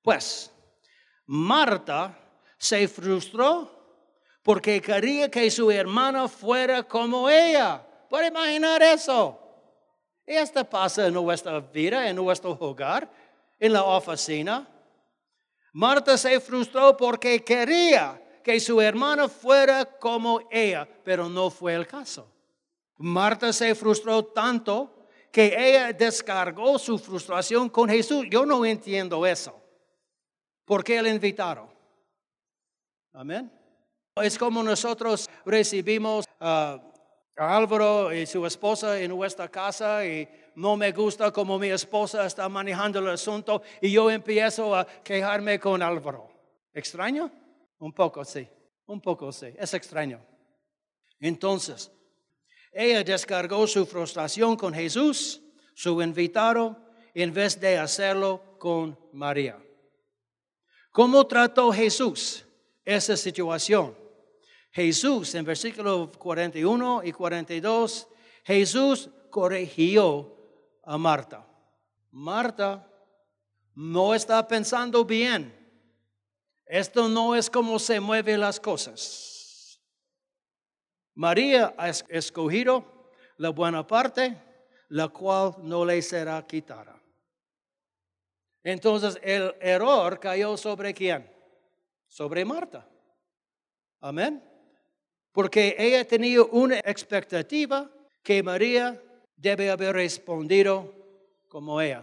Pues 0.02 0.50
Marta 1.26 2.29
se 2.60 2.86
frustró 2.88 3.70
porque 4.42 4.82
quería 4.82 5.30
que 5.30 5.50
su 5.50 5.70
hermana 5.70 6.28
fuera 6.28 6.82
como 6.82 7.28
ella. 7.28 7.82
¿Puede 8.08 8.28
imaginar 8.28 8.82
eso? 8.82 9.38
Esto 10.26 10.62
pasa 10.68 11.06
en 11.06 11.14
nuestra 11.14 11.58
vida, 11.60 12.06
en 12.06 12.16
nuestro 12.16 12.50
hogar, 12.60 13.10
en 13.58 13.72
la 13.72 13.82
oficina. 13.82 14.68
Marta 15.72 16.18
se 16.18 16.38
frustró 16.38 16.94
porque 16.96 17.42
quería 17.42 18.22
que 18.44 18.60
su 18.60 18.78
hermana 18.78 19.26
fuera 19.26 19.86
como 19.86 20.40
ella, 20.50 20.86
pero 21.02 21.30
no 21.30 21.48
fue 21.48 21.74
el 21.74 21.86
caso. 21.86 22.30
Marta 22.98 23.54
se 23.54 23.74
frustró 23.74 24.22
tanto 24.22 25.06
que 25.32 25.54
ella 25.56 25.94
descargó 25.94 26.78
su 26.78 26.98
frustración 26.98 27.70
con 27.70 27.88
Jesús. 27.88 28.26
Yo 28.30 28.44
no 28.44 28.66
entiendo 28.66 29.24
eso. 29.24 29.58
¿Por 30.66 30.84
qué 30.84 31.00
le 31.00 31.08
invitaron? 31.08 31.69
Amén. 33.12 33.50
Es 34.16 34.38
como 34.38 34.62
nosotros 34.62 35.28
recibimos 35.44 36.26
a 36.38 36.80
Álvaro 37.36 38.12
y 38.12 38.26
su 38.26 38.44
esposa 38.46 39.00
en 39.00 39.10
nuestra 39.10 39.48
casa 39.48 40.04
y 40.04 40.28
no 40.56 40.76
me 40.76 40.92
gusta 40.92 41.32
como 41.32 41.58
mi 41.58 41.68
esposa 41.68 42.26
está 42.26 42.48
manejando 42.48 42.98
el 42.98 43.08
asunto 43.08 43.62
y 43.80 43.90
yo 43.90 44.10
empiezo 44.10 44.74
a 44.74 44.86
quejarme 44.86 45.58
con 45.58 45.82
Álvaro. 45.82 46.28
¿Extraño? 46.72 47.30
Un 47.78 47.92
poco, 47.92 48.24
sí. 48.24 48.46
Un 48.86 49.00
poco, 49.00 49.32
sí. 49.32 49.54
Es 49.56 49.74
extraño. 49.74 50.20
Entonces, 51.18 51.90
ella 52.72 53.02
descargó 53.02 53.66
su 53.66 53.86
frustración 53.86 54.56
con 54.56 54.72
Jesús, 54.74 55.42
su 55.74 56.00
invitado, 56.02 56.76
en 57.14 57.32
vez 57.32 57.58
de 57.58 57.78
hacerlo 57.78 58.56
con 58.58 58.98
María. 59.12 59.58
¿Cómo 60.92 61.26
trató 61.26 61.72
Jesús 61.72 62.46
esa 62.96 63.16
situación? 63.16 63.96
Jesús, 64.72 65.34
en 65.34 65.44
versículos 65.44 66.16
41 66.16 67.02
y 67.04 67.12
42, 67.12 68.08
Jesús 68.44 69.10
corrigió 69.30 70.36
a 70.84 70.98
Marta. 70.98 71.46
Marta 72.10 72.86
no 73.74 74.14
está 74.14 74.46
pensando 74.46 75.04
bien. 75.04 75.56
Esto 76.66 77.08
no 77.08 77.34
es 77.34 77.50
como 77.50 77.78
se 77.78 77.98
mueven 78.00 78.40
las 78.40 78.60
cosas. 78.60 79.80
María 81.14 81.74
ha 81.76 81.88
escogido 81.88 82.84
la 83.36 83.50
buena 83.50 83.86
parte, 83.86 84.36
la 84.88 85.08
cual 85.08 85.54
no 85.62 85.84
le 85.84 86.00
será 86.02 86.44
quitada. 86.46 87.00
Entonces 88.62 89.18
el 89.22 89.54
error 89.60 90.20
cayó 90.20 90.56
sobre 90.56 90.94
quién? 90.94 91.39
Sobre 92.10 92.44
Marta. 92.44 92.86
Amén. 94.00 94.42
Porque 95.32 95.76
ella 95.78 96.06
tenía 96.06 96.42
una 96.42 96.78
expectativa 96.80 97.88
que 98.22 98.42
María 98.42 99.00
debe 99.36 99.70
haber 99.70 99.94
respondido 99.94 100.92
como 101.48 101.80
ella. 101.80 102.02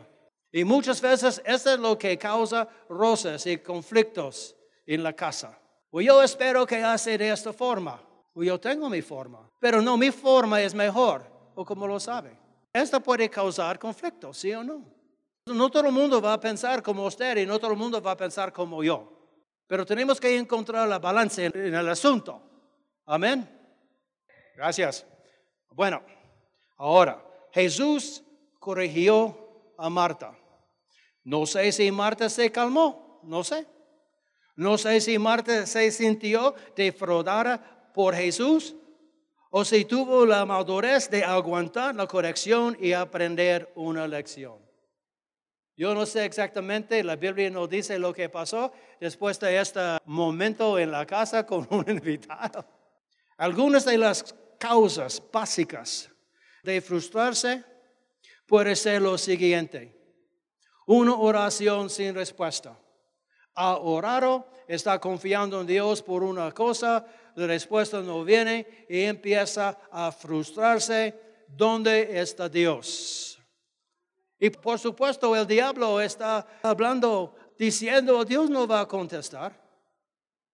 Y 0.51 0.63
muchas 0.63 1.01
veces 1.01 1.41
eso 1.45 1.73
es 1.73 1.79
lo 1.79 1.97
que 1.97 2.17
causa 2.17 2.67
roces 2.89 3.45
y 3.45 3.57
conflictos 3.57 4.55
en 4.85 5.03
la 5.03 5.13
casa. 5.13 5.59
O 5.91 5.99
yo 5.99 6.23
espero 6.23 6.65
que 6.65 6.77
hace 6.77 7.17
de 7.17 7.29
esta 7.29 7.51
forma. 7.51 8.01
O 8.33 8.43
yo 8.43 8.59
tengo 8.59 8.89
mi 8.89 9.01
forma. 9.01 9.49
Pero 9.59 9.81
no, 9.81 9.97
mi 9.97 10.09
forma 10.09 10.61
es 10.61 10.73
mejor. 10.73 11.25
¿O 11.53 11.65
como 11.65 11.85
lo 11.85 11.99
sabe? 11.99 12.37
Esto 12.71 13.01
puede 13.01 13.29
causar 13.29 13.77
conflictos, 13.77 14.37
¿sí 14.37 14.53
o 14.53 14.63
no? 14.63 14.85
No 15.47 15.69
todo 15.69 15.87
el 15.87 15.93
mundo 15.93 16.21
va 16.21 16.33
a 16.33 16.39
pensar 16.39 16.81
como 16.81 17.05
usted 17.05 17.37
y 17.37 17.45
no 17.45 17.59
todo 17.59 17.71
el 17.71 17.77
mundo 17.77 18.01
va 18.01 18.11
a 18.11 18.17
pensar 18.17 18.53
como 18.53 18.83
yo. 18.83 19.16
Pero 19.67 19.85
tenemos 19.85 20.19
que 20.19 20.37
encontrar 20.37 20.87
la 20.87 20.97
balance 20.97 21.45
en 21.45 21.75
el 21.75 21.89
asunto. 21.89 22.41
Amén. 23.05 23.47
Gracias. 24.55 25.05
Bueno, 25.71 26.01
ahora, 26.77 27.23
Jesús 27.51 28.23
corrigió 28.59 29.73
a 29.77 29.89
Marta. 29.89 30.35
No 31.23 31.45
sé 31.45 31.71
si 31.71 31.91
Marta 31.91 32.29
se 32.29 32.51
calmó, 32.51 33.19
no 33.23 33.43
sé. 33.43 33.67
No 34.55 34.77
sé 34.77 35.01
si 35.01 35.19
Marta 35.19 35.65
se 35.67 35.91
sintió 35.91 36.55
defraudada 36.75 37.91
por 37.93 38.15
Jesús 38.15 38.75
o 39.49 39.63
si 39.63 39.85
tuvo 39.85 40.25
la 40.25 40.45
madurez 40.45 41.09
de 41.09 41.23
aguantar 41.23 41.95
la 41.95 42.07
corrección 42.07 42.77
y 42.79 42.93
aprender 42.93 43.71
una 43.75 44.07
lección. 44.07 44.66
Yo 45.77 45.93
no 45.93 46.07
sé 46.07 46.25
exactamente, 46.25 47.03
la 47.03 47.15
Biblia 47.15 47.51
no 47.51 47.67
dice 47.67 47.99
lo 47.99 48.11
que 48.11 48.29
pasó 48.29 48.73
después 48.99 49.39
de 49.39 49.61
este 49.61 49.79
momento 50.05 50.79
en 50.79 50.89
la 50.89 51.05
casa 51.05 51.45
con 51.45 51.67
un 51.69 51.85
invitado. 51.87 52.65
Algunas 53.37 53.85
de 53.85 53.99
las 53.99 54.33
causas 54.57 55.21
básicas 55.31 56.09
de 56.63 56.81
frustrarse 56.81 57.63
puede 58.47 58.75
ser 58.75 59.03
lo 59.03 59.19
siguiente. 59.19 59.95
Una 60.87 61.13
oración 61.13 61.91
sin 61.91 62.15
respuesta. 62.15 62.75
Ha 63.53 63.77
orado, 63.77 64.47
está 64.67 64.97
confiando 64.99 65.61
en 65.61 65.67
Dios 65.67 66.01
por 66.01 66.23
una 66.23 66.51
cosa, 66.53 67.05
la 67.35 67.45
respuesta 67.45 68.01
no 68.01 68.23
viene 68.23 68.87
y 68.89 69.03
empieza 69.03 69.77
a 69.91 70.11
frustrarse. 70.11 71.13
¿Dónde 71.47 72.19
está 72.19 72.49
Dios? 72.49 73.36
Y 74.39 74.49
por 74.49 74.77
supuesto 74.77 75.35
el 75.35 75.47
diablo 75.47 75.99
está 75.99 76.45
hablando, 76.61 77.35
diciendo, 77.57 78.23
Dios 78.23 78.49
no 78.49 78.67
va 78.67 78.81
a 78.81 78.87
contestar. 78.87 79.59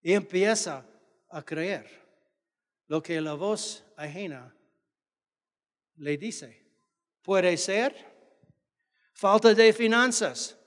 Y 0.01 0.13
empieza 0.13 0.85
a 1.29 1.41
creer 1.41 1.89
lo 2.87 3.01
que 3.01 3.19
la 3.19 3.33
voz 3.33 3.83
ajena 3.97 4.53
le 5.95 6.17
dice. 6.17 6.61
Puede 7.21 7.57
ser 7.57 7.95
falta 9.13 9.53
de 9.53 9.73
finanzas. 9.73 10.57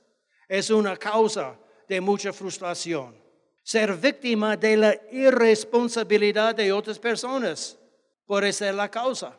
Es 0.49 0.71
una 0.71 0.97
causa 0.97 1.59
de 1.89 2.01
mucha 2.01 2.33
frustración. 2.33 3.17
Ser 3.63 3.95
víctima 3.97 4.57
de 4.57 4.77
la 4.77 5.01
irresponsabilidad 5.11 6.55
de 6.55 6.73
otras 6.73 6.99
personas 6.99 7.77
puede 8.25 8.53
ser 8.53 8.75
la 8.75 8.91
causa. 8.91 9.39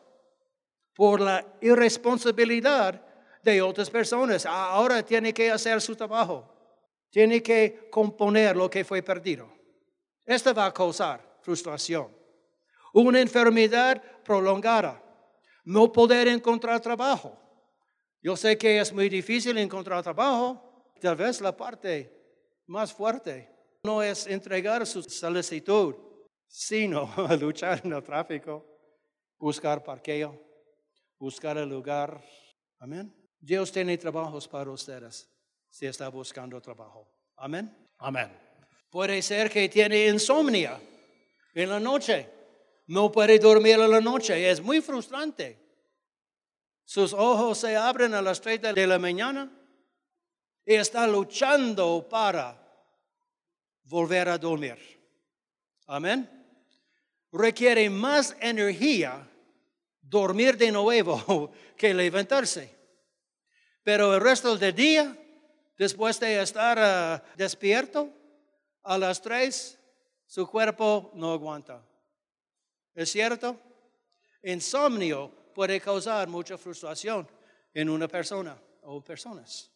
Por 0.94 1.22
la 1.22 1.46
irresponsabilidad 1.62 3.07
de 3.52 3.62
otras 3.62 3.90
personas. 3.90 4.46
Ahora 4.46 5.04
tiene 5.04 5.34
que 5.34 5.50
hacer 5.50 5.82
su 5.82 5.96
trabajo. 5.96 6.54
Tiene 7.10 7.42
que 7.42 7.88
componer 7.90 8.56
lo 8.56 8.70
que 8.70 8.84
fue 8.84 9.02
perdido. 9.02 9.50
Esto 10.26 10.54
va 10.54 10.66
a 10.66 10.74
causar 10.74 11.40
frustración. 11.42 12.10
Una 12.94 13.22
enfermedad 13.22 14.02
prolongada. 14.24 15.02
No 15.64 15.92
poder 15.92 16.28
encontrar 16.28 16.82
trabajo. 16.82 17.38
Yo 18.22 18.36
sé 18.36 18.58
que 18.58 18.80
es 18.80 18.92
muy 18.92 19.10
difícil 19.10 19.58
encontrar 19.58 20.04
trabajo. 20.04 20.94
Tal 21.00 21.16
vez 21.16 21.40
la 21.40 21.56
parte 21.56 22.12
más 22.66 22.92
fuerte 22.92 23.50
no 23.84 24.02
es 24.02 24.28
entregar 24.28 24.86
su 24.86 25.04
solicitud, 25.04 25.96
sino 26.48 27.10
luchar 27.40 27.82
en 27.86 27.94
el 27.94 28.04
tráfico, 28.04 28.66
buscar 29.38 29.84
parqueo, 29.84 30.38
buscar 31.18 31.58
el 31.58 31.70
lugar. 31.70 32.22
Amén. 32.80 33.17
Dios 33.40 33.72
tiene 33.72 33.98
trabajos 33.98 34.48
para 34.48 34.72
ustedes 34.72 35.30
si 35.70 35.86
está 35.86 36.10
buscando 36.10 36.60
trabajo. 36.62 37.08
Amén. 37.36 37.76
Amén. 38.00 38.32
Puede 38.90 39.22
ser 39.22 39.50
que 39.50 39.70
tiene 39.70 40.08
insomnia 40.08 40.80
en 41.54 41.70
la 41.70 41.80
noche. 41.80 42.30
No 42.88 43.12
puede 43.12 43.38
dormir 43.38 43.80
en 43.80 43.92
la 43.92 44.02
noche. 44.02 44.50
Es 44.50 44.62
muy 44.62 44.82
frustrante. 44.82 45.58
Sus 46.86 47.14
ojos 47.14 47.58
se 47.58 47.76
abren 47.76 48.14
a 48.14 48.22
las 48.22 48.40
3 48.40 48.62
de 48.74 48.88
la 48.88 48.98
mañana 48.98 49.52
y 50.66 50.74
está 50.76 51.06
luchando 51.06 52.08
para 52.10 52.58
volver 53.84 54.30
a 54.30 54.38
dormir. 54.38 54.78
Amén. 55.86 56.30
Requiere 57.32 57.90
más 57.90 58.36
energía 58.40 59.30
dormir 60.02 60.58
de 60.58 60.72
nuevo 60.72 61.52
que 61.78 61.94
levantarse. 61.94 62.77
Pero 63.88 64.14
el 64.14 64.20
resto 64.20 64.58
del 64.58 64.76
día, 64.76 65.16
después 65.78 66.20
de 66.20 66.42
estar 66.42 66.78
ah, 66.78 67.24
despierto, 67.38 68.10
a 68.84 68.98
las 68.98 69.22
tres, 69.22 69.80
su 70.26 70.46
cuerpo 70.46 71.10
no 71.14 71.32
aguanta. 71.32 71.82
¿Es 72.94 73.10
cierto? 73.14 73.58
Insomnio 74.44 75.32
puede 75.56 75.80
causar 75.80 76.28
mucha 76.28 76.58
frustración 76.58 77.26
en 77.74 77.88
una 77.88 78.10
persona 78.10 78.62
o 78.82 79.00
personas. 79.00 79.72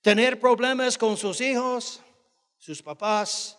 Tener 0.00 0.40
problemas 0.40 0.98
con 0.98 1.16
sus 1.16 1.40
hijos, 1.40 2.02
sus 2.58 2.82
papás, 2.82 3.56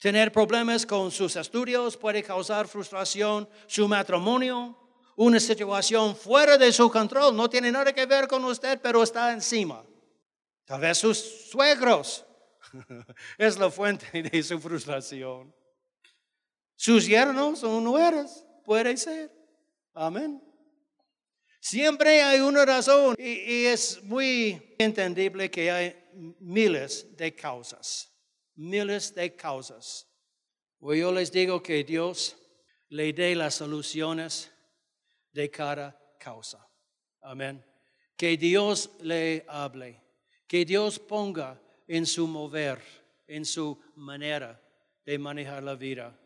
tener 0.00 0.32
problemas 0.32 0.86
con 0.86 1.10
sus 1.10 1.36
estudios 1.36 1.98
puede 1.98 2.22
causar 2.22 2.66
frustración, 2.66 3.46
su 3.66 3.86
matrimonio, 3.86 4.81
una 5.16 5.38
situación 5.38 6.16
fuera 6.16 6.56
de 6.56 6.72
su 6.72 6.90
control, 6.90 7.36
no 7.36 7.48
tiene 7.48 7.70
nada 7.70 7.92
que 7.92 8.06
ver 8.06 8.26
con 8.26 8.44
usted, 8.44 8.80
pero 8.80 9.02
está 9.02 9.32
encima. 9.32 9.84
Tal 10.64 10.80
vez 10.80 10.98
sus 10.98 11.18
suegros 11.50 12.24
es 13.38 13.58
la 13.58 13.70
fuente 13.70 14.22
de 14.22 14.42
su 14.42 14.58
frustración. 14.58 15.54
Sus 16.76 17.06
yernos 17.06 17.62
o 17.62 17.80
nueras, 17.80 18.44
puede 18.64 18.96
ser. 18.96 19.30
Amén. 19.94 20.42
Siempre 21.60 22.22
hay 22.22 22.40
una 22.40 22.64
razón 22.64 23.14
y, 23.18 23.30
y, 23.30 23.66
es 23.66 24.02
muy 24.02 24.74
entendible 24.78 25.48
que 25.48 25.70
hay 25.70 25.96
miles 26.40 27.16
de 27.16 27.32
causas, 27.34 28.12
miles 28.56 29.14
de 29.14 29.36
causas. 29.36 30.08
Yo 30.80 31.12
les 31.12 31.30
digo 31.30 31.62
que 31.62 31.84
Dios 31.84 32.36
le 32.88 33.12
dé 33.12 33.36
las 33.36 33.54
soluciones 33.54 34.51
de 35.32 35.50
cada 35.50 35.98
causa. 36.18 36.66
Amén. 37.22 37.64
Que 38.16 38.36
Dios 38.36 38.90
le 39.00 39.44
hable, 39.48 40.00
que 40.46 40.64
Dios 40.64 40.98
ponga 40.98 41.60
en 41.88 42.06
su 42.06 42.26
mover, 42.26 42.80
en 43.26 43.44
su 43.44 43.78
manera 43.96 44.60
de 45.04 45.18
manejar 45.18 45.62
la 45.62 45.74
vida, 45.74 46.16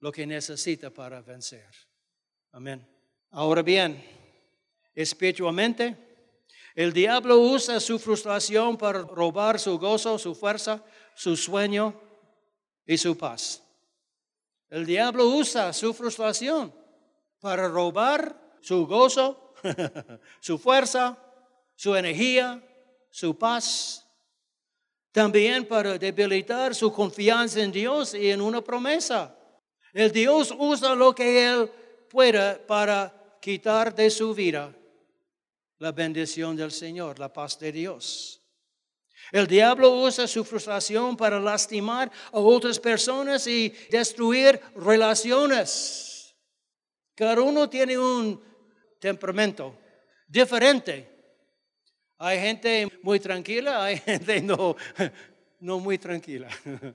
lo 0.00 0.12
que 0.12 0.26
necesita 0.26 0.90
para 0.90 1.22
vencer. 1.22 1.68
Amén. 2.52 2.86
Ahora 3.30 3.62
bien, 3.62 4.02
espiritualmente, 4.94 5.96
El 6.76 6.92
diablo 6.92 7.38
usa 7.38 7.78
su 7.78 8.00
frustración 8.00 8.76
para 8.76 9.02
robar 9.02 9.60
su 9.60 9.78
gozo, 9.78 10.18
su 10.18 10.34
fuerza, 10.34 10.84
su 11.14 11.36
sueño 11.36 11.94
y 12.84 12.98
su 12.98 13.16
paz. 13.16 13.62
El 14.68 14.84
diablo 14.84 15.28
usa 15.28 15.72
su 15.72 15.94
frustración 15.94 16.74
para 17.44 17.68
robar 17.68 18.56
su 18.62 18.86
gozo, 18.86 19.52
su 20.40 20.56
fuerza, 20.56 21.18
su 21.76 21.94
energía, 21.94 22.66
su 23.10 23.36
paz. 23.36 24.08
También 25.12 25.66
para 25.66 25.98
debilitar 25.98 26.74
su 26.74 26.90
confianza 26.90 27.60
en 27.60 27.70
Dios 27.70 28.14
y 28.14 28.30
en 28.30 28.40
una 28.40 28.62
promesa. 28.62 29.36
El 29.92 30.10
Dios 30.10 30.54
usa 30.58 30.94
lo 30.94 31.14
que 31.14 31.46
Él 31.46 31.70
pueda 32.08 32.58
para 32.66 33.12
quitar 33.42 33.94
de 33.94 34.08
su 34.08 34.34
vida 34.34 34.74
la 35.80 35.92
bendición 35.92 36.56
del 36.56 36.72
Señor, 36.72 37.18
la 37.18 37.30
paz 37.30 37.58
de 37.58 37.72
Dios. 37.72 38.40
El 39.30 39.46
diablo 39.46 39.90
usa 39.90 40.26
su 40.26 40.46
frustración 40.46 41.14
para 41.14 41.38
lastimar 41.38 42.10
a 42.32 42.38
otras 42.38 42.80
personas 42.80 43.46
y 43.46 43.68
destruir 43.90 44.58
relaciones. 44.76 46.13
Cada 47.14 47.40
uno 47.40 47.68
tiene 47.70 47.96
un 47.96 48.42
temperamento 48.98 49.78
diferente. 50.26 51.08
Hay 52.18 52.40
gente 52.40 52.88
muy 53.02 53.20
tranquila, 53.20 53.84
hay 53.84 53.98
gente 53.98 54.40
no, 54.40 54.76
muy 55.60 55.98
tranquila. 55.98 56.48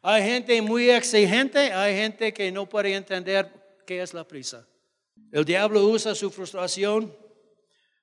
Hay 0.00 0.22
gente 0.22 0.62
muy 0.62 0.90
exigente, 0.90 1.72
hay 1.72 1.92
gente 1.96 2.32
que 2.32 2.52
no 2.52 2.68
puede 2.68 2.94
entender 2.94 3.50
qué 3.84 4.00
es 4.00 4.14
la 4.14 4.22
prisa. 4.22 4.64
El 5.32 5.44
diablo 5.44 5.84
usa 5.88 6.14
su 6.14 6.30
frustración 6.30 7.12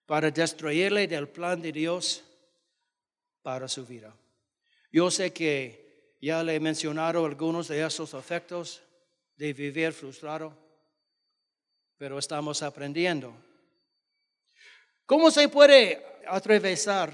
para 0.06 0.30
destruirle 0.30 1.08
del 1.08 1.30
plan 1.30 1.62
de 1.62 1.71
Dios 1.71 2.21
para 3.41 3.69
su 3.69 3.86
vida. 3.86 4.13
Yo 4.91 5.10
sé 5.10 5.32
que 5.32 6.17
ya 6.21 6.43
le 6.43 6.56
he 6.56 6.60
mencionado 6.60 7.26
algunos 7.26 7.69
de 7.69 7.86
esos 7.86 8.13
efectos 8.13 8.82
de 9.38 9.54
vivir 9.54 9.93
frustrado, 9.93 10.64
pero 11.97 12.19
estamos 12.19 12.62
aprendiendo. 12.62 13.34
¿Cómo 15.05 15.31
se 15.31 15.47
puede 15.49 16.03
atravesar 16.27 17.13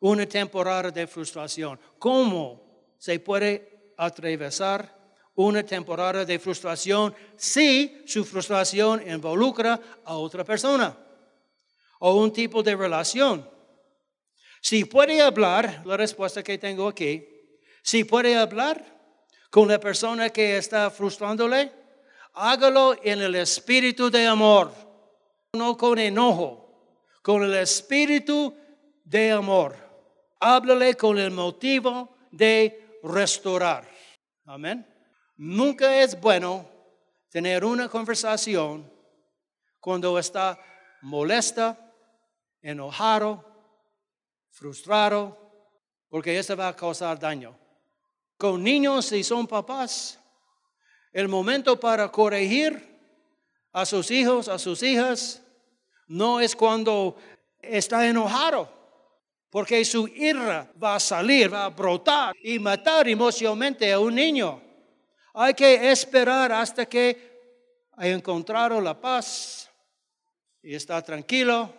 una 0.00 0.26
temporada 0.26 0.90
de 0.90 1.06
frustración? 1.06 1.78
¿Cómo 1.98 2.94
se 2.98 3.20
puede 3.20 3.94
atravesar 3.96 4.98
una 5.34 5.62
temporada 5.62 6.24
de 6.24 6.38
frustración 6.38 7.14
si 7.36 8.02
su 8.06 8.24
frustración 8.24 9.08
involucra 9.08 9.80
a 10.04 10.16
otra 10.16 10.44
persona 10.44 10.96
o 12.00 12.16
un 12.16 12.32
tipo 12.32 12.62
de 12.62 12.76
relación? 12.76 13.48
Si 14.60 14.84
puede 14.84 15.22
hablar, 15.22 15.82
la 15.86 15.96
respuesta 15.96 16.42
que 16.42 16.58
tengo 16.58 16.88
aquí, 16.88 17.26
si 17.82 18.04
puede 18.04 18.36
hablar 18.36 18.84
con 19.50 19.68
la 19.68 19.80
persona 19.80 20.28
que 20.28 20.58
está 20.58 20.90
frustrándole, 20.90 21.79
hágalo 22.40 22.96
en 23.02 23.20
el 23.20 23.34
espíritu 23.34 24.10
de 24.10 24.26
amor, 24.26 24.72
no 25.52 25.76
con 25.76 25.98
enojo, 25.98 26.96
con 27.22 27.42
el 27.42 27.54
espíritu 27.54 28.54
de 29.04 29.30
amor. 29.30 29.76
Háblale 30.40 30.94
con 30.94 31.18
el 31.18 31.30
motivo 31.30 32.16
de 32.30 32.98
restaurar. 33.02 33.86
Amén. 34.46 34.86
Nunca 35.36 36.02
es 36.02 36.18
bueno 36.18 36.66
tener 37.28 37.62
una 37.62 37.90
conversación 37.90 38.90
cuando 39.78 40.18
está 40.18 40.58
molesta, 41.02 41.92
enojado, 42.62 43.44
frustrado, 44.50 45.36
porque 46.08 46.38
eso 46.38 46.56
va 46.56 46.68
a 46.68 46.76
causar 46.76 47.18
daño. 47.18 47.54
Con 48.38 48.62
niños, 48.62 49.04
si 49.06 49.22
son 49.22 49.46
papás, 49.46 50.19
el 51.12 51.28
momento 51.28 51.78
para 51.78 52.10
corregir 52.10 52.88
a 53.72 53.86
sus 53.86 54.10
hijos, 54.10 54.48
a 54.48 54.58
sus 54.58 54.82
hijas, 54.82 55.42
no 56.06 56.40
es 56.40 56.56
cuando 56.56 57.16
está 57.60 58.06
enojado, 58.06 58.68
porque 59.50 59.84
su 59.84 60.08
ira 60.08 60.72
va 60.82 60.96
a 60.96 61.00
salir, 61.00 61.52
va 61.52 61.66
a 61.66 61.70
brotar 61.70 62.34
y 62.42 62.58
matar 62.58 63.08
emocionalmente 63.08 63.92
a 63.92 63.98
un 63.98 64.14
niño. 64.14 64.60
Hay 65.34 65.54
que 65.54 65.90
esperar 65.90 66.50
hasta 66.52 66.86
que 66.86 67.30
haya 67.92 68.14
encontrado 68.14 68.80
la 68.80 69.00
paz 69.00 69.70
y 70.62 70.74
está 70.74 71.02
tranquilo 71.02 71.72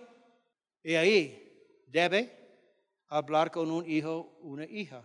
y 0.84 0.96
ahí 0.96 1.84
debe 1.88 2.38
hablar 3.08 3.52
con 3.52 3.70
un 3.70 3.89
hijo, 3.89 4.38
una 4.41 4.65
hija. 4.65 5.04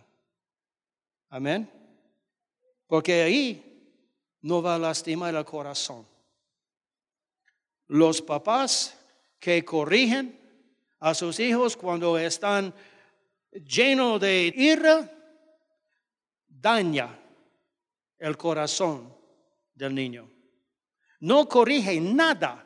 Amén. 1.29 1.69
Porque 2.87 3.21
ahí 3.21 3.66
no 4.47 4.61
va 4.61 4.75
a 4.75 4.79
lastimar 4.79 5.35
el 5.35 5.43
corazón. 5.43 6.07
Los 7.87 8.21
papás 8.21 8.97
que 9.39 9.65
corrigen 9.65 10.39
a 10.99 11.13
sus 11.13 11.37
hijos 11.41 11.75
cuando 11.75 12.17
están 12.17 12.73
llenos 13.51 14.21
de 14.21 14.53
ira, 14.55 15.11
daña 16.47 17.19
el 18.17 18.37
corazón 18.37 19.13
del 19.75 19.93
niño. 19.93 20.29
No 21.19 21.49
corrige 21.49 21.99
nada 21.99 22.63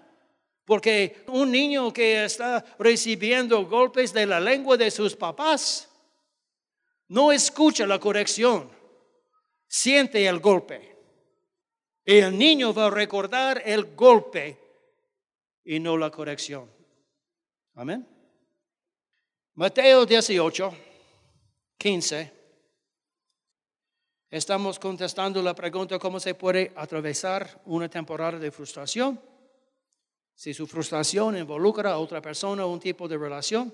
porque 0.64 1.24
un 1.30 1.52
niño 1.52 1.92
que 1.92 2.24
está 2.24 2.64
recibiendo 2.78 3.66
golpes 3.66 4.14
de 4.14 4.28
la 4.28 4.40
lengua 4.40 4.78
de 4.78 4.92
sus 4.92 5.16
papás 5.16 5.90
no 7.08 7.32
escucha 7.32 7.88
la 7.88 8.00
corrección, 8.00 8.70
siente 9.68 10.28
el 10.28 10.40
golpe. 10.40 10.91
Y 12.06 12.18
el 12.18 12.38
niño 12.38 12.74
va 12.74 12.88
a 12.88 12.90
recordar 12.90 13.62
el 13.66 13.96
golpe 13.96 14.58
y 15.64 15.80
no 15.80 15.98
la 15.98 16.10
corrección. 16.10 16.70
Amén. 17.76 18.08
Mateo 19.54 20.06
18, 20.06 20.74
15. 21.78 22.42
Estamos 24.32 24.80
contestando 24.80 25.42
la 25.42 25.54
pregunta 25.54 26.00
cómo 26.00 26.20
se 26.20 26.34
puede 26.36 26.72
atravesar 26.76 27.62
una 27.66 27.90
temporada 27.90 28.40
de 28.40 28.50
frustración. 28.50 29.22
Si 30.34 30.54
su 30.54 30.66
frustración 30.66 31.38
involucra 31.38 31.92
a 31.92 32.00
otra 32.00 32.22
persona 32.22 32.66
o 32.66 32.72
un 32.72 32.80
tipo 32.80 33.08
de 33.08 33.18
relación. 33.18 33.74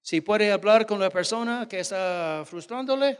Si 0.00 0.20
puede 0.20 0.52
hablar 0.52 0.86
con 0.86 1.00
la 1.00 1.10
persona 1.10 1.66
que 1.68 1.80
está 1.80 2.44
frustrándole, 2.46 3.18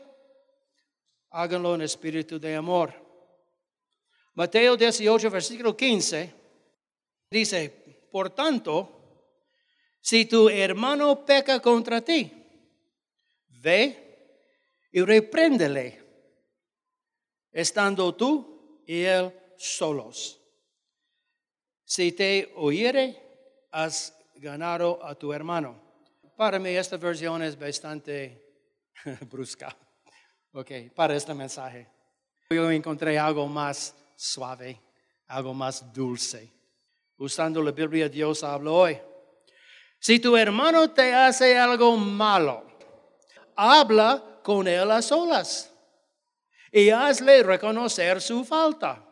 háganlo 1.37 1.75
en 1.75 1.83
espíritu 1.83 2.41
de 2.41 2.57
amor. 2.57 2.95
Mateo 4.35 4.77
18, 4.77 5.31
versículo 5.31 5.77
15, 5.77 6.33
dice, 7.31 8.09
por 8.11 8.31
tanto, 8.31 8.97
si 10.01 10.25
tu 10.25 10.49
hermano 10.49 11.25
peca 11.27 11.61
contra 11.61 12.01
ti, 12.01 12.33
ve 13.49 14.89
y 14.93 15.03
repréndele, 15.03 16.03
estando 17.53 18.15
tú 18.15 18.83
y 18.87 19.03
él 19.03 19.33
solos. 19.59 20.41
Si 21.85 22.13
te 22.13 22.53
oyere, 22.57 23.69
has 23.73 24.17
ganado 24.37 25.05
a 25.05 25.15
tu 25.15 25.33
hermano. 25.33 25.83
Para 26.37 26.59
mí 26.59 26.71
esta 26.71 26.97
versión 26.97 27.43
es 27.43 27.59
bastante 27.59 28.43
brusca. 29.31 29.77
Ok, 30.59 30.71
para 30.95 31.15
este 31.15 31.35
mensaje. 31.35 31.87
Yo 32.49 32.71
encontré 32.71 33.19
algo 33.19 33.47
más 33.47 33.95
suave, 34.17 34.81
algo 35.27 35.53
más 35.53 35.93
dulce. 35.93 36.51
Usando 37.19 37.63
la 37.63 37.73
Biblia, 37.73 38.09
Dios 38.09 38.43
habla 38.43 38.71
hoy. 38.71 38.99
Si 40.01 40.19
tu 40.19 40.35
hermano 40.35 40.91
te 40.93 41.13
hace 41.13 41.59
algo 41.59 41.99
malo, 41.99 42.65
habla 43.55 44.41
con 44.43 44.67
él 44.67 44.91
a 44.91 45.03
solas 45.03 45.71
y 46.73 46.89
hazle 46.89 47.43
reconocer 47.43 48.23
su 48.23 48.43
falta. 48.43 49.05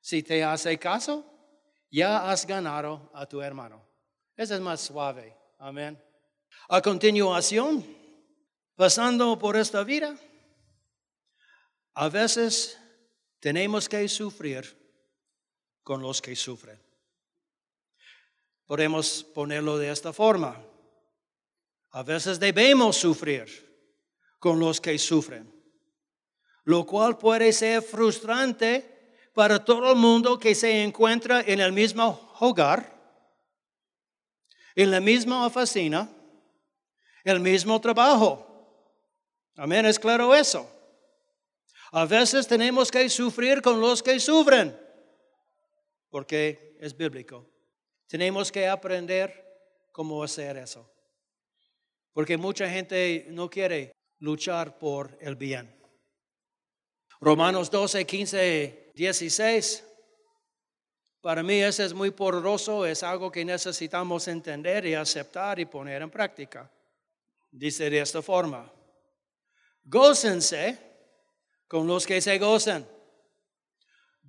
Si 0.00 0.24
te 0.24 0.42
hace 0.42 0.76
caso, 0.76 1.24
ya 1.88 2.28
has 2.28 2.44
ganado 2.44 3.12
a 3.14 3.26
tu 3.26 3.40
hermano. 3.40 3.80
Ese 4.36 4.56
es 4.56 4.60
más 4.60 4.80
suave. 4.80 5.36
Amén. 5.56 5.96
A 6.68 6.82
continuación, 6.82 7.86
pasando 8.74 9.38
por 9.38 9.56
esta 9.56 9.84
vida, 9.84 10.16
a 12.00 12.08
veces 12.08 12.78
tenemos 13.40 13.88
que 13.88 14.08
sufrir 14.08 14.64
con 15.82 16.00
los 16.00 16.22
que 16.22 16.36
sufren. 16.36 16.80
Podemos 18.66 19.24
ponerlo 19.34 19.76
de 19.78 19.90
esta 19.90 20.12
forma. 20.12 20.64
A 21.90 22.04
veces 22.04 22.38
debemos 22.38 22.94
sufrir 22.94 23.48
con 24.38 24.60
los 24.60 24.80
que 24.80 24.96
sufren, 24.96 25.52
lo 26.62 26.86
cual 26.86 27.18
puede 27.18 27.52
ser 27.52 27.82
frustrante 27.82 29.26
para 29.34 29.64
todo 29.64 29.90
el 29.90 29.98
mundo 29.98 30.38
que 30.38 30.54
se 30.54 30.84
encuentra 30.84 31.40
en 31.40 31.58
el 31.58 31.72
mismo 31.72 32.32
hogar. 32.38 32.96
en 34.76 34.92
la 34.92 35.00
misma 35.00 35.44
oficina, 35.44 36.08
el 37.24 37.40
mismo 37.40 37.80
trabajo. 37.80 38.46
Amén, 39.56 39.84
es 39.86 39.98
claro 39.98 40.32
eso. 40.32 40.77
A 41.92 42.04
veces 42.04 42.46
tenemos 42.46 42.90
que 42.90 43.08
sufrir 43.08 43.62
con 43.62 43.80
los 43.80 44.02
que 44.02 44.20
sufren, 44.20 44.78
porque 46.10 46.76
es 46.80 46.96
bíblico. 46.96 47.46
Tenemos 48.06 48.52
que 48.52 48.68
aprender 48.68 49.44
cómo 49.92 50.22
hacer 50.22 50.58
eso, 50.58 50.90
porque 52.12 52.36
mucha 52.36 52.68
gente 52.68 53.26
no 53.30 53.48
quiere 53.48 53.92
luchar 54.18 54.78
por 54.78 55.16
el 55.20 55.36
bien. 55.36 55.74
Romanos 57.20 57.70
12, 57.70 58.06
15, 58.06 58.92
16. 58.94 59.84
Para 61.20 61.42
mí 61.42 61.60
ese 61.60 61.84
es 61.84 61.94
muy 61.94 62.10
poderoso, 62.10 62.86
es 62.86 63.02
algo 63.02 63.30
que 63.30 63.44
necesitamos 63.44 64.28
entender 64.28 64.86
y 64.86 64.94
aceptar 64.94 65.58
y 65.58 65.64
poner 65.64 66.02
en 66.02 66.10
práctica. 66.10 66.70
Dice 67.50 67.90
de 67.90 68.00
esta 68.00 68.22
forma, 68.22 68.70
gócense 69.84 70.87
con 71.68 71.86
los 71.86 72.06
que 72.06 72.20
se 72.20 72.38
gozan, 72.38 72.88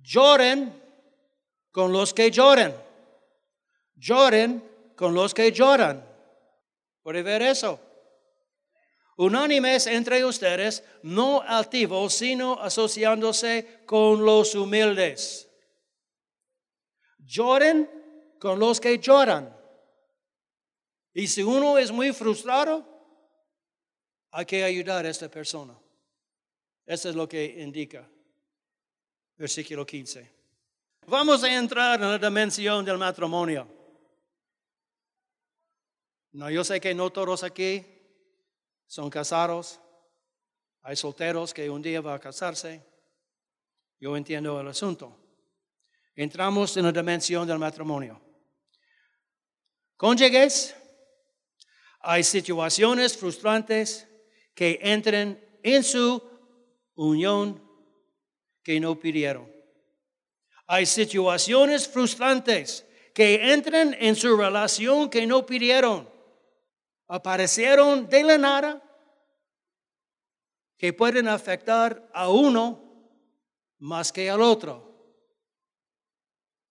lloren 0.02 0.80
con 1.72 1.92
los 1.92 2.12
que 2.12 2.30
lloren, 2.30 2.74
lloren 3.96 4.62
con 4.94 5.14
los 5.14 5.32
que 5.32 5.50
lloran. 5.50 6.06
¿Puede 7.02 7.22
ver 7.22 7.42
eso? 7.42 7.80
Unánimes 9.16 9.86
entre 9.86 10.24
ustedes, 10.24 10.84
no 11.02 11.42
altivos, 11.42 12.14
sino 12.14 12.54
asociándose 12.60 13.82
con 13.84 14.24
los 14.24 14.54
humildes. 14.54 15.46
Lloren 17.18 17.90
con 18.38 18.58
los 18.58 18.80
que 18.80 18.98
lloran. 18.98 19.54
Y 21.12 21.26
si 21.26 21.42
uno 21.42 21.76
es 21.76 21.90
muy 21.90 22.12
frustrado, 22.12 22.86
hay 24.30 24.46
que 24.46 24.64
ayudar 24.64 25.04
a 25.04 25.10
esta 25.10 25.28
persona. 25.28 25.78
Eso 26.86 27.08
es 27.08 27.14
lo 27.14 27.28
que 27.28 27.44
indica 27.62 28.08
versículo 29.40 29.86
15. 29.86 30.30
Vamos 31.06 31.42
a 31.42 31.56
entrar 31.56 31.98
en 31.98 32.08
la 32.10 32.18
dimensión 32.18 32.84
del 32.84 32.98
matrimonio. 32.98 33.66
No, 36.32 36.50
yo 36.50 36.62
sé 36.62 36.78
que 36.78 36.94
no 36.94 37.10
todos 37.10 37.42
aquí 37.42 37.82
son 38.86 39.08
casados. 39.08 39.80
Hay 40.82 40.94
solteros 40.94 41.54
que 41.54 41.70
un 41.70 41.80
día 41.80 42.02
van 42.02 42.16
a 42.16 42.18
casarse. 42.18 42.84
Yo 43.98 44.14
entiendo 44.14 44.60
el 44.60 44.68
asunto. 44.68 45.16
Entramos 46.14 46.76
en 46.76 46.84
la 46.84 46.92
dimensión 46.92 47.48
del 47.48 47.58
matrimonio. 47.58 48.20
Cónyuges, 49.96 50.76
hay 52.00 52.22
situaciones 52.24 53.16
frustrantes 53.16 54.06
que 54.54 54.78
entren 54.82 55.58
en 55.62 55.82
su 55.82 56.29
unión 57.04 57.62
que 58.62 58.78
no 58.78 58.98
pidieron. 58.98 59.50
Hay 60.66 60.86
situaciones 60.86 61.88
frustrantes 61.88 62.86
que 63.14 63.52
entran 63.52 63.96
en 63.98 64.14
su 64.14 64.36
relación 64.36 65.08
que 65.08 65.26
no 65.26 65.46
pidieron 65.46 66.08
aparecieron 67.08 68.08
de 68.08 68.22
la 68.22 68.38
nada 68.38 68.82
que 70.78 70.92
pueden 70.92 71.26
afectar 71.26 72.08
a 72.14 72.28
uno 72.28 72.80
más 73.78 74.12
que 74.12 74.30
al 74.30 74.40
otro. 74.40 74.88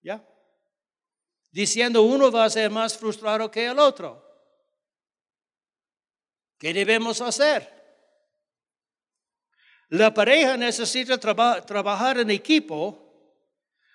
¿Ya? 0.02 0.26
Diciendo 1.50 2.02
uno 2.02 2.32
va 2.32 2.44
a 2.44 2.50
ser 2.50 2.70
más 2.70 2.96
frustrado 2.96 3.50
que 3.50 3.66
el 3.66 3.78
otro. 3.78 4.26
¿Qué 6.58 6.72
debemos 6.72 7.20
hacer? 7.20 7.79
La 9.90 10.14
pareja 10.14 10.56
necesita 10.56 11.18
trabajar 11.18 12.18
en 12.18 12.30
equipo 12.30 12.96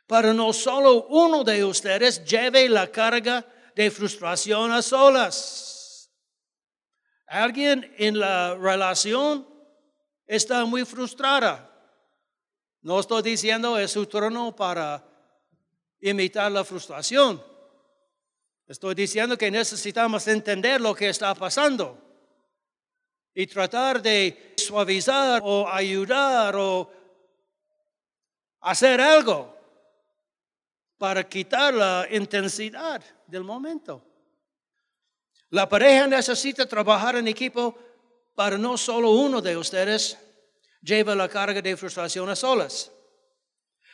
para 0.05 0.33
no 0.33 0.51
solo 0.51 1.07
uno 1.07 1.43
de 1.43 1.63
ustedes 1.63 2.23
lleve 2.25 2.67
la 2.67 2.91
carga 2.91 3.45
de 3.73 3.89
frustración 3.89 4.73
a 4.73 4.81
solas. 4.81 6.11
Alguien 7.27 7.93
en 7.97 8.19
la 8.19 8.55
relación 8.55 9.47
está 10.27 10.65
muy 10.65 10.83
frustrada. 10.83 11.71
No 12.81 12.99
estoy 12.99 13.23
diciendo 13.23 13.79
es 13.79 13.91
su 13.91 14.05
turno 14.05 14.53
para 14.53 15.01
imitar 16.01 16.51
la 16.51 16.65
frustración. 16.65 17.41
Estoy 18.67 18.95
diciendo 18.95 19.37
que 19.37 19.49
necesitamos 19.49 20.27
entender 20.27 20.81
lo 20.81 20.93
que 20.93 21.07
está 21.07 21.33
pasando 21.33 22.04
y 23.35 23.45
tratar 23.47 24.01
de 24.01 24.53
suavizar 24.55 25.41
o 25.43 25.67
ayudar 25.67 26.55
o 26.55 26.89
hacer 28.61 29.01
algo 29.01 29.53
para 30.97 31.27
quitar 31.27 31.73
la 31.73 32.07
intensidad 32.09 33.03
del 33.27 33.43
momento. 33.43 34.01
La 35.49 35.67
pareja 35.67 36.07
necesita 36.07 36.65
trabajar 36.65 37.17
en 37.17 37.27
equipo 37.27 37.77
para 38.33 38.57
no 38.57 38.77
solo 38.77 39.11
uno 39.11 39.41
de 39.41 39.57
ustedes 39.57 40.17
lleve 40.81 41.13
la 41.15 41.27
carga 41.27 41.61
de 41.61 41.75
frustración 41.75 42.29
a 42.29 42.35
solas. 42.35 42.91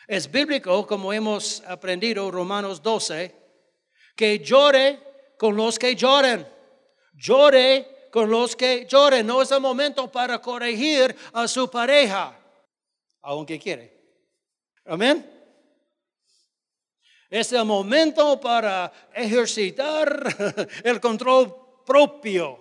Es 0.07 0.29
bíblico, 0.29 0.85
como 0.85 1.11
hemos 1.11 1.61
aprendido 1.61 2.29
Romanos 2.29 2.81
12, 2.81 3.35
que 4.15 4.39
llore 4.39 5.33
con 5.37 5.55
los 5.55 5.79
que 5.79 5.95
lloren. 5.95 6.47
Llore 7.13 8.00
con 8.11 8.29
los 8.29 8.55
que 8.55 8.85
lloren. 8.85 9.25
No 9.25 9.41
es 9.41 9.51
el 9.51 9.61
momento 9.61 10.11
para 10.11 10.39
corregir 10.39 11.15
a 11.33 11.47
su 11.47 11.69
pareja, 11.69 12.37
aunque 13.21 13.57
quiere. 13.57 13.99
Amén. 14.85 15.27
Es 17.29 17.53
el 17.53 17.63
momento 17.63 18.39
para 18.41 18.91
ejercitar 19.13 20.67
el 20.83 20.99
control 20.99 21.83
propio. 21.85 22.59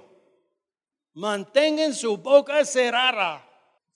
Mantengan 1.14 1.92
su 1.92 2.16
boca 2.16 2.64
cerrada. 2.64 3.46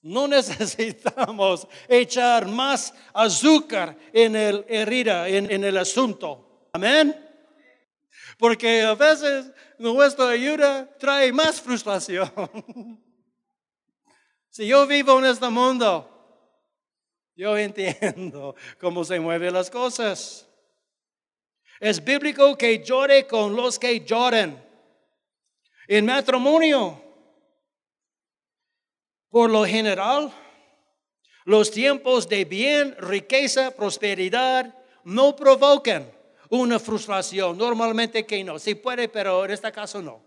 No 0.01 0.27
necesitamos 0.27 1.67
echar 1.87 2.45
más 2.45 2.93
azúcar 3.13 3.97
en 4.11 4.35
el 4.35 4.65
herida, 4.67 5.27
en, 5.29 5.49
en 5.49 5.63
el 5.63 5.77
asunto. 5.77 6.67
Amén. 6.73 7.21
Porque 8.37 8.81
a 8.81 8.95
veces 8.95 9.51
nuestra 9.77 10.29
ayuda 10.29 10.89
trae 10.97 11.31
más 11.31 11.61
frustración. 11.61 12.31
si 14.49 14.67
yo 14.67 14.85
vivo 14.87 15.19
en 15.19 15.25
este 15.25 15.49
mundo, 15.49 16.11
yo 17.35 17.57
entiendo 17.57 18.55
cómo 18.79 19.03
se 19.03 19.19
mueven 19.19 19.53
las 19.53 19.69
cosas. 19.69 20.47
Es 21.79 22.03
bíblico 22.03 22.57
que 22.57 22.83
llore 22.83 23.27
con 23.27 23.55
los 23.55 23.77
que 23.77 23.99
lloren. 24.05 24.63
En 25.87 26.05
matrimonio, 26.05 27.01
por 29.29 29.49
lo 29.49 29.65
general, 29.65 30.31
los 31.43 31.69
tiempos 31.69 32.27
de 32.27 32.45
bien, 32.45 32.95
riqueza, 32.97 33.71
prosperidad 33.71 34.73
no 35.03 35.35
provocan 35.35 36.14
una 36.55 36.79
frustración. 36.79 37.57
Normalmente 37.57 38.25
que 38.25 38.43
no. 38.43 38.59
Sí 38.59 38.75
puede, 38.75 39.09
pero 39.09 39.45
en 39.45 39.51
este 39.51 39.71
caso 39.71 40.01
no. 40.01 40.23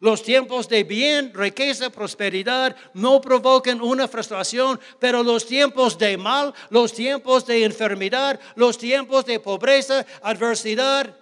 Los 0.00 0.22
tiempos 0.22 0.68
de 0.68 0.84
bien, 0.84 1.34
riqueza, 1.34 1.90
prosperidad 1.90 2.76
no 2.94 3.20
provocan 3.20 3.80
una 3.80 4.06
frustración, 4.06 4.78
pero 5.00 5.24
los 5.24 5.44
tiempos 5.44 5.98
de 5.98 6.16
mal, 6.16 6.54
los 6.70 6.92
tiempos 6.92 7.44
de 7.46 7.64
enfermedad, 7.64 8.38
los 8.54 8.78
tiempos 8.78 9.26
de 9.26 9.40
pobreza, 9.40 10.06
adversidad, 10.22 11.16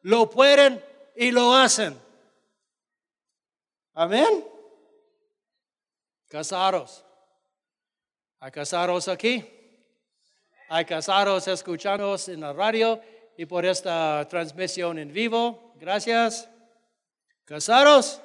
lo 0.00 0.30
pueden 0.30 0.82
y 1.14 1.30
lo 1.30 1.54
hacen. 1.54 2.00
Amén. 3.92 4.46
Casaros. 6.28 7.04
¿Hay 8.40 8.50
casaros 8.50 9.08
aquí? 9.08 9.44
Hay 10.70 10.86
casaros 10.86 11.46
escuchándonos 11.48 12.28
en 12.28 12.40
la 12.40 12.54
radio 12.54 12.98
y 13.36 13.46
por 13.46 13.64
esta 13.64 14.26
transmisión 14.28 14.98
en 14.98 15.12
vivo. 15.12 15.74
Gracias. 15.76 16.48
Casaros, 17.44 18.20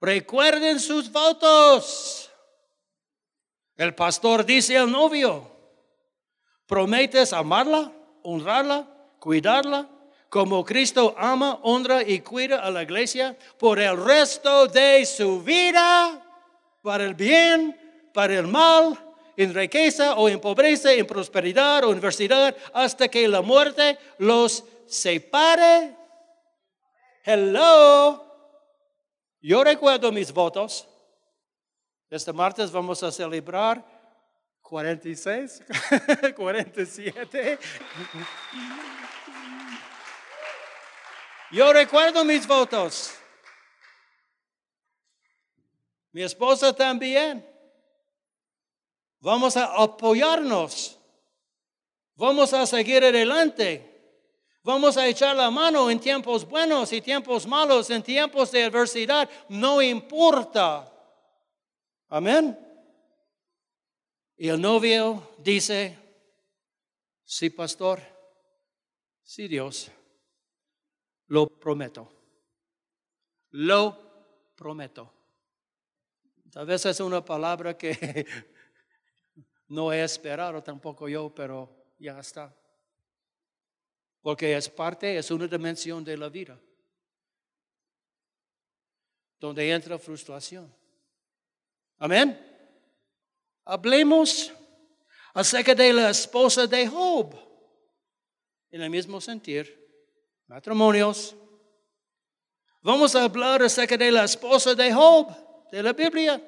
recuerden 0.00 0.78
sus 0.80 1.10
votos. 1.10 2.30
El 3.76 3.94
pastor 3.94 4.44
dice 4.44 4.76
al 4.76 4.90
novio, 4.90 5.50
prometes 6.66 7.32
amarla, 7.32 7.92
honrarla, 8.22 8.88
cuidarla, 9.20 9.88
como 10.28 10.64
Cristo 10.64 11.14
ama, 11.16 11.58
honra 11.62 12.02
y 12.02 12.20
cuida 12.20 12.60
a 12.60 12.70
la 12.70 12.82
iglesia 12.82 13.36
por 13.58 13.78
el 13.78 13.96
resto 14.04 14.66
de 14.66 15.06
su 15.06 15.42
vida, 15.42 16.22
para 16.82 17.04
el 17.04 17.14
bien, 17.14 18.10
para 18.12 18.34
el 18.34 18.46
mal, 18.46 18.98
en 19.38 19.54
riqueza 19.54 20.16
o 20.16 20.28
en 20.28 20.40
pobreza, 20.40 20.92
en 20.92 21.06
prosperidad 21.06 21.84
o 21.84 21.92
en 21.92 21.98
adversidad, 21.98 22.54
hasta 22.74 23.08
que 23.08 23.26
la 23.28 23.40
muerte 23.40 23.96
los 24.18 24.64
separe 24.86 25.96
Hello. 27.24 28.24
Yo 29.40 29.62
recuerdo 29.62 30.10
mis 30.10 30.32
votos. 30.32 30.88
Este 32.10 32.32
martes 32.32 32.72
vamos 32.72 33.02
a 33.02 33.12
celebrar 33.12 33.84
46, 34.62 35.62
47. 36.34 37.58
Yo 41.50 41.72
recuerdo 41.72 42.24
mis 42.24 42.46
votos. 42.46 43.14
Mi 46.12 46.22
esposa 46.22 46.74
también. 46.74 47.47
Vamos 49.20 49.56
a 49.56 49.82
apoyarnos. 49.82 50.98
Vamos 52.14 52.52
a 52.52 52.66
seguir 52.66 53.04
adelante. 53.04 53.84
Vamos 54.62 54.96
a 54.96 55.06
echar 55.06 55.36
la 55.36 55.50
mano 55.50 55.90
en 55.90 55.98
tiempos 55.98 56.46
buenos 56.46 56.92
y 56.92 57.00
tiempos 57.00 57.46
malos, 57.46 57.88
en 57.90 58.02
tiempos 58.02 58.50
de 58.52 58.64
adversidad. 58.64 59.30
No 59.48 59.80
importa. 59.80 60.92
Amén. 62.08 62.58
Y 64.36 64.48
el 64.48 64.60
novio 64.60 65.34
dice, 65.38 65.98
sí, 67.24 67.50
pastor, 67.50 68.00
sí, 69.22 69.48
Dios, 69.48 69.90
lo 71.26 71.46
prometo. 71.46 72.12
Lo 73.50 73.96
prometo. 74.54 75.12
Tal 76.52 76.66
vez 76.66 76.86
es 76.86 77.00
una 77.00 77.24
palabra 77.24 77.76
que 77.76 78.26
no 79.68 79.92
he 79.92 80.02
esperado 80.02 80.62
tampoco 80.62 81.08
yo, 81.08 81.32
pero 81.34 81.68
ya 81.98 82.18
está. 82.18 82.54
Porque 84.22 84.56
es 84.56 84.68
parte, 84.68 85.18
es 85.18 85.30
una 85.30 85.46
dimensión 85.46 86.02
de 86.02 86.16
la 86.16 86.28
vida. 86.28 86.58
Donde 89.38 89.70
entra 89.70 89.98
frustración. 89.98 90.74
Amén. 91.98 92.44
Hablemos 93.64 94.52
acerca 95.34 95.74
de 95.74 95.92
la 95.92 96.10
esposa 96.10 96.66
de 96.66 96.88
Job. 96.88 97.34
En 98.70 98.82
el 98.82 98.90
mismo 98.90 99.20
sentir, 99.20 99.78
matrimonios. 100.46 101.36
Vamos 102.80 103.14
a 103.14 103.24
hablar 103.24 103.62
acerca 103.62 103.96
de 103.96 104.10
la 104.10 104.24
esposa 104.24 104.74
de 104.74 104.92
Job, 104.92 105.70
de 105.70 105.82
la 105.82 105.92
Biblia. 105.92 106.42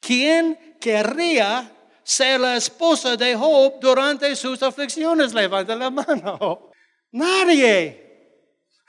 ¿Quién 0.00 0.78
querría 0.80 1.76
ser 2.10 2.40
la 2.40 2.56
esposa 2.56 3.16
de 3.16 3.36
Job 3.36 3.78
durante 3.80 4.34
sus 4.34 4.60
aflicciones? 4.62 5.32
Levanta 5.32 5.76
la 5.76 5.90
mano. 5.90 6.72
Nadie. 7.12 8.42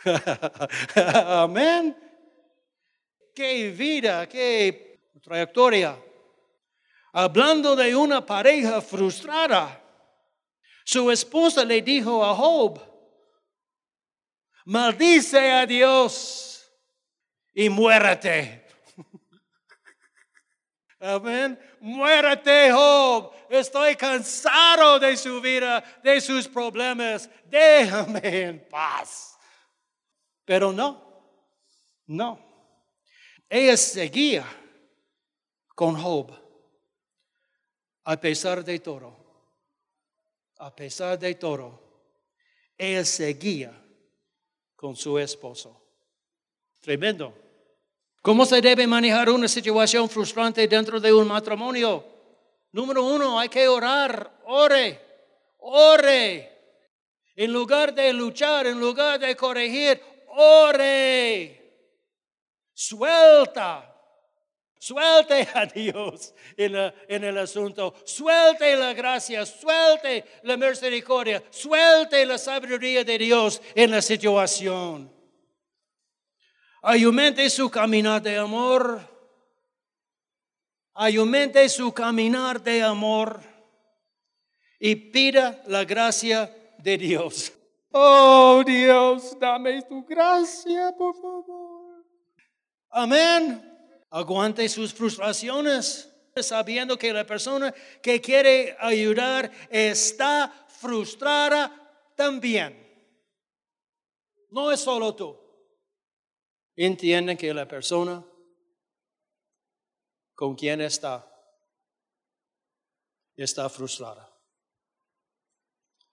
Amén. 0.96 1.96
Qué 3.36 3.70
vida, 3.70 4.28
qué 4.28 5.00
trayectoria. 5.22 5.98
Hablando 7.14 7.76
de 7.76 7.96
una 7.96 8.26
pareja 8.26 8.82
frustrada, 8.82 9.80
su 10.84 11.12
esposa 11.12 11.64
le 11.64 11.82
dijo 11.82 12.26
a 12.26 12.34
Job, 12.34 12.82
maldice 14.66 15.52
a 15.52 15.66
Dios 15.68 16.72
y 17.54 17.70
muérete. 17.70 18.61
Amén. 21.02 21.60
Muérete, 21.80 22.72
Job. 22.72 23.34
Estoy 23.50 23.96
cansado 23.96 25.00
de 25.00 25.18
su 25.18 25.42
vida, 25.42 25.84
de 26.04 26.22
sus 26.22 26.48
problemas. 26.48 27.28
Déjame 27.46 28.42
en 28.44 28.70
paz. 28.70 29.36
Pero 30.46 30.72
no, 30.72 31.24
no. 32.06 32.40
Ella 33.50 33.76
seguía 33.76 34.46
con 35.76 35.96
Job 36.00 36.40
a 38.04 38.20
pesar 38.20 38.64
de 38.64 38.80
todo. 38.80 39.18
A 40.60 40.76
pesar 40.76 41.18
de 41.18 41.34
todo. 41.34 41.82
Ella 42.78 43.04
seguía 43.04 43.74
con 44.76 44.96
su 44.96 45.18
esposo. 45.18 45.82
Tremendo. 46.80 47.51
¿Cómo 48.22 48.46
se 48.46 48.62
debe 48.62 48.86
manejar 48.86 49.30
una 49.30 49.48
situación 49.48 50.08
frustrante 50.08 50.68
dentro 50.68 51.00
de 51.00 51.12
un 51.12 51.28
matrimonio? 51.28 52.06
Número 52.72 53.04
uno, 53.04 53.40
hay 53.40 53.50
que 53.50 53.68
orar. 53.68 54.32
Ore, 54.46 55.00
ore. 55.58 56.52
En 57.36 57.52
lugar 57.52 57.94
de 57.94 58.14
luchar, 58.14 58.68
en 58.68 58.80
lugar 58.80 59.20
de 59.20 59.36
corregir, 59.36 60.00
ore. 60.28 61.58
Suelta. 62.74 63.88
Suelte 64.78 65.48
a 65.54 65.66
Dios 65.66 66.34
en, 66.58 67.24
el 67.24 67.38
asunto. 67.40 67.96
Suelte 68.06 68.76
la 68.76 68.94
gracia. 68.94 69.46
Suelte 69.46 70.26
la 70.44 70.58
misericordia. 70.58 71.44
Suelte 71.50 72.26
la 72.26 72.38
sabiduría 72.38 73.04
de 73.04 73.18
Dios 73.18 73.62
en 73.74 73.92
la 73.92 74.02
situación. 74.02 75.21
Ayumente 76.82 77.48
su 77.50 77.70
caminar 77.70 78.22
de 78.24 78.38
amor. 78.38 79.00
Ayumente 80.96 81.70
su 81.70 81.94
caminar 81.94 82.62
de 82.62 82.82
amor. 82.82 83.40
Y 84.80 84.96
pida 84.96 85.62
la 85.68 85.86
gracia 85.86 86.52
de 86.80 86.98
Dios. 86.98 87.54
Oh 87.92 88.64
Dios, 88.66 89.38
dame 89.40 89.84
tu 89.84 90.04
gracia, 90.06 90.92
por 90.98 91.14
favor. 91.14 92.04
Amén. 92.90 93.62
Aguante 94.10 94.68
sus 94.68 94.92
frustraciones 94.92 96.10
sabiendo 96.36 96.98
que 96.98 97.14
la 97.14 97.26
persona 97.26 97.74
que 98.02 98.20
quiere 98.20 98.76
ayudar 98.80 99.52
está 99.70 100.52
frustrada 100.68 101.72
también. 102.16 102.76
No 104.50 104.72
es 104.72 104.80
solo 104.80 105.14
tú 105.14 105.41
entienden 106.86 107.38
que 107.38 107.54
la 107.54 107.68
persona 107.68 108.24
con 110.34 110.56
quien 110.56 110.82
está 110.82 111.28
está 113.36 113.70
frustrada. 113.70 114.30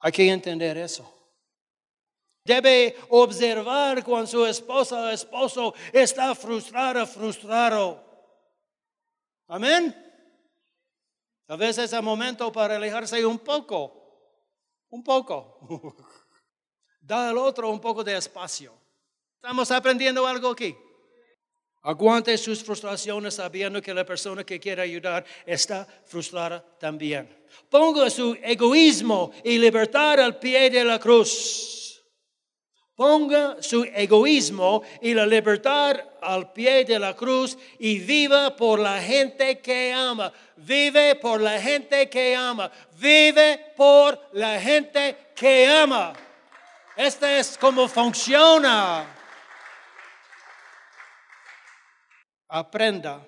Hay 0.01 0.13
que 0.13 0.31
entender 0.31 0.79
eso. 0.79 1.15
Debe 2.45 2.97
observar 3.11 4.03
cuando 4.05 4.27
su 4.27 4.47
esposa 4.47 5.03
o 5.03 5.09
esposo 5.09 5.75
está 5.93 6.35
frustrado, 6.35 7.07
frustrado. 7.07 8.03
Amén. 9.49 9.95
A 11.49 11.57
veces 11.57 11.85
es 11.87 11.93
el 11.93 12.03
momento 12.03 12.51
para 12.53 12.77
alejarse 12.77 13.25
un 13.25 13.39
poco, 13.39 14.43
un 14.91 15.03
poco. 15.03 15.59
da 17.01 17.31
al 17.31 17.39
otro 17.39 17.71
un 17.71 17.81
poco 17.81 18.05
de 18.05 18.17
espacio. 18.17 18.73
Estamos 19.41 19.71
aprendiendo 19.71 20.27
algo 20.27 20.51
aquí. 20.51 20.75
Aguante 21.83 22.37
sus 22.37 22.63
frustraciones 22.63 23.35
sabiendo 23.35 23.81
que 23.81 23.95
la 23.95 24.05
persona 24.05 24.43
que 24.43 24.59
quiere 24.59 24.83
ayudar 24.83 25.25
está 25.47 25.87
frustrada 26.07 26.65
también. 26.81 27.29
Ponga 27.71 28.11
su 28.11 28.37
egoísmo 28.43 29.31
y 29.45 29.57
libertad 29.59 30.19
al 30.19 30.41
pie 30.41 30.71
de 30.71 30.85
la 30.85 30.99
cruz. 30.99 32.03
Ponga 32.97 33.63
su 33.63 33.85
egoísmo 33.85 34.83
y 35.01 35.15
la 35.15 35.25
libertad 35.25 35.97
al 36.21 36.53
pie 36.53 36.85
de 36.85 36.99
la 36.99 37.15
cruz 37.15 37.57
y 37.79 38.01
viva 38.01 38.57
por 38.57 38.81
la 38.81 39.01
gente 39.01 39.61
que 39.61 39.93
ama. 39.93 40.33
Vive 40.57 41.15
por 41.15 41.41
la 41.41 41.61
gente 41.63 42.11
que 42.11 42.35
ama. 42.35 42.73
Vive 42.99 43.73
por 43.77 44.21
la 44.33 44.61
gente 44.61 45.17
que 45.37 45.65
ama. 45.65 46.13
Este 46.97 47.39
es 47.39 47.57
como 47.57 47.87
funciona. 47.87 49.15
Aprenda 52.49 53.27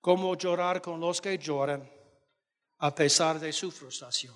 cómo 0.00 0.36
llorar 0.36 0.82
con 0.82 1.00
los 1.00 1.20
que 1.20 1.38
lloran 1.38 1.88
a 2.78 2.94
pesar 2.94 3.38
de 3.38 3.52
su 3.52 3.70
frustración. 3.70 4.34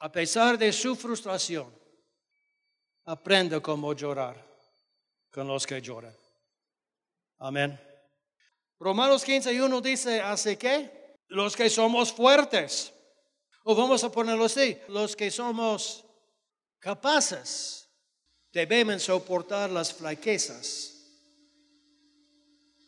A 0.00 0.10
pesar 0.10 0.58
de 0.58 0.72
su 0.72 0.96
frustración, 0.96 1.72
aprenda 3.04 3.60
cómo 3.60 3.92
llorar 3.92 4.36
con 5.30 5.46
los 5.46 5.66
que 5.66 5.80
lloran. 5.80 6.16
Amén. 7.38 7.78
Romanos 8.78 9.26
15.1 9.26 9.80
dice, 9.80 10.20
así 10.20 10.56
que 10.56 11.18
los 11.28 11.54
que 11.54 11.70
somos 11.70 12.12
fuertes, 12.12 12.92
o 13.64 13.74
vamos 13.74 14.02
a 14.02 14.10
ponerlo 14.10 14.44
así, 14.44 14.76
los 14.88 15.14
que 15.14 15.30
somos 15.30 16.04
capaces, 16.78 17.88
debemos 18.52 19.04
soportar 19.04 19.70
las 19.70 19.94
flaquezas 19.94 20.91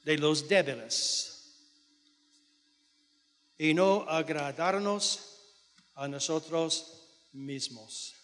de 0.05 0.19
los 0.19 0.47
débiles 0.47 1.35
y 3.59 3.75
no 3.75 4.05
agradarnos 4.09 5.41
a 5.95 6.07
nosotros 6.09 7.09
mismos. 7.33 8.15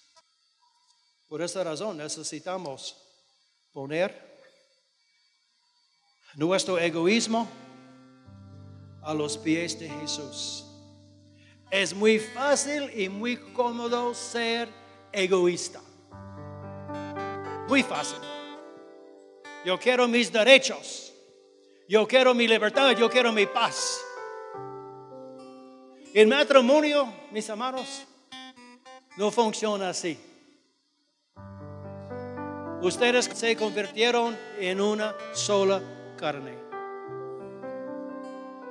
Por 1.29 1.43
esta 1.43 1.65
razón 1.65 1.97
necesitamos 1.97 2.97
poner 3.73 4.31
nuestro 6.35 6.79
egoísmo 6.79 7.49
a 9.03 9.15
los 9.15 9.39
pies 9.39 9.79
de 9.79 9.89
Jesús. 9.89 10.65
Es 11.71 11.95
muy 11.95 12.19
fácil 12.19 12.91
y 12.99 13.09
muy 13.09 13.37
cómodo 13.53 14.13
ser 14.13 14.69
egoísta. 15.13 15.81
Muy 17.69 17.85
fácil. 17.85 18.19
Yo 19.65 19.79
quiero 19.79 20.09
mis 20.09 20.33
derechos. 20.33 21.10
Yo 21.91 22.07
quiero 22.07 22.35
mi 22.35 22.47
libertad. 22.47 22.93
Yo 22.93 23.11
quiero 23.11 23.33
mi 23.33 23.47
paz. 23.47 24.01
El 26.15 26.29
matrimonio, 26.29 27.13
mis 27.33 27.51
amados, 27.51 28.07
no 29.17 29.33
funciona 29.33 29.89
así. 29.89 30.17
Ustedes 32.81 33.25
se 33.25 33.57
convirtieron 33.57 34.39
en 34.61 34.81
una 34.81 35.17
sola 35.33 35.83
carne. 36.17 36.57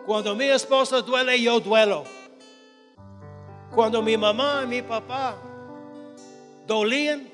Cuando 0.06 0.34
mi 0.34 0.46
esposa 0.46 1.02
duele, 1.02 1.42
yo 1.42 1.60
duelo. 1.60 2.06
Cuando 3.76 4.02
mi 4.02 4.16
mamá 4.16 4.62
y 4.64 4.68
mi 4.68 4.82
papá 4.82 5.36
dolían, 6.66 7.30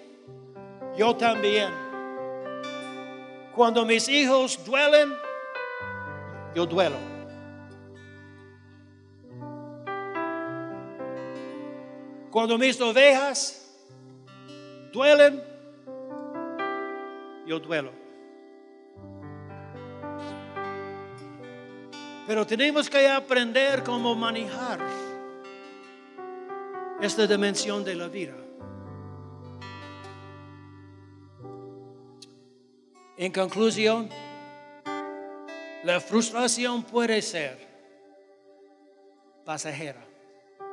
yo 0.97 1.15
también. 1.15 1.71
Cuando 3.53 3.85
mis 3.85 4.09
hijos 4.09 4.65
duelen, 4.65 5.24
yo 6.55 6.65
duelo. 6.65 6.95
Cuando 12.31 12.57
mis 12.57 12.79
ovejas 12.79 13.61
duelen, 14.91 15.43
yo 17.45 17.59
duelo. 17.59 17.91
Pero 22.25 22.47
tenemos 22.47 22.89
que 22.89 23.07
aprender 23.07 23.83
cómo 23.83 24.15
manejar 24.15 24.79
esta 27.01 27.27
dimensión 27.27 27.83
de 27.83 27.95
la 27.95 28.07
vida. 28.07 28.33
En 33.17 33.31
conclusión, 33.31 34.09
la 35.85 35.99
frustración 35.99 36.81
puede 36.81 37.21
ser 37.21 37.59
pasajera, 39.45 40.03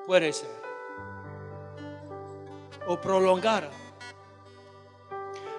puede 0.07 0.33
ser, 0.33 0.49
o 2.87 2.99
prolongada. 2.99 3.71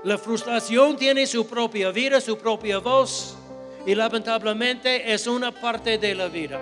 La 0.06 0.18
frustración 0.18 0.98
tiene 0.98 1.28
su 1.28 1.46
propia 1.46 1.92
vida, 1.92 2.20
su 2.20 2.36
propia 2.36 2.80
voz, 2.80 3.38
y 3.86 3.94
lamentablemente 3.94 5.14
es 5.14 5.28
una 5.28 5.52
parte 5.52 6.00
de 6.00 6.16
la 6.16 6.28
vida. 6.30 6.60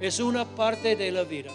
Es 0.00 0.18
una 0.18 0.46
parte 0.46 0.96
de 0.96 1.12
la 1.12 1.24
vida. 1.24 1.52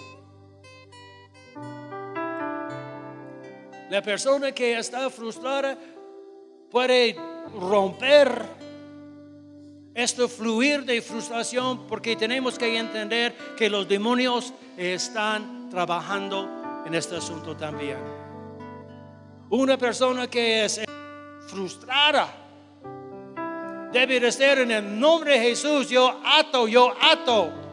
La 3.89 4.03
persona 4.03 4.51
que 4.51 4.78
está 4.78 5.10
frustrada 5.10 5.76
puede 6.70 7.16
romper 7.60 8.57
este 9.98 10.28
fluir 10.28 10.86
de 10.86 11.02
frustración 11.02 11.88
porque 11.88 12.16
tenemos 12.16 12.60
que 12.60 12.78
entender 12.78 13.36
que 13.58 13.68
los 13.68 13.88
demonios 13.88 14.54
están 14.78 15.72
trabajando 15.72 16.84
en 16.86 16.93
este 16.93 17.16
asunto 17.16 17.58
también. 17.58 17.98
Una 19.50 19.76
persona 19.76 20.28
que 20.28 20.66
es 20.66 20.82
frustrada 21.48 22.32
debe 23.91 24.20
de 24.20 24.32
ser 24.32 24.60
en 24.60 24.70
el 24.70 25.00
nombre 25.00 25.34
de 25.34 25.39
Jesús. 25.39 25.89
Yo 25.89 26.22
ato, 26.24 26.68
yo 26.68 26.93
ato 27.02 27.66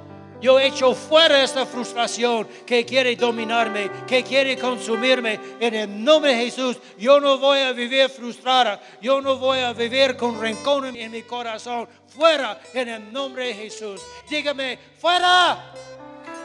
yo 0.45 0.61
echo 0.61 0.95
fuera 0.95 1.43
esta 1.43 1.65
frustración 1.65 2.47
que 2.67 2.85
quiere 2.85 3.17
dominarme, 3.17 3.91
que 4.07 4.23
quiere 4.23 4.59
consumirme. 4.59 5.41
En 5.59 5.75
el 5.75 6.05
nombre 6.05 6.37
de 6.37 6.45
Jesús, 6.45 6.77
yo 6.99 7.19
no 7.19 7.39
voy 7.39 7.61
a 7.61 7.73
vivir 7.73 8.11
frustrada. 8.11 8.79
Yo 9.01 9.23
no 9.23 9.39
voy 9.39 9.61
a 9.61 9.73
vivir 9.73 10.19
con 10.19 10.39
rencor 10.39 10.85
en 10.85 11.11
mi 11.11 11.23
corazón. 11.23 11.89
Fuera 12.09 12.61
en 12.75 12.89
el 12.91 13.11
nombre 13.11 13.47
de 13.47 13.55
Jesús. 13.55 14.03
Dígame, 14.29 14.79
fuera, 14.99 15.73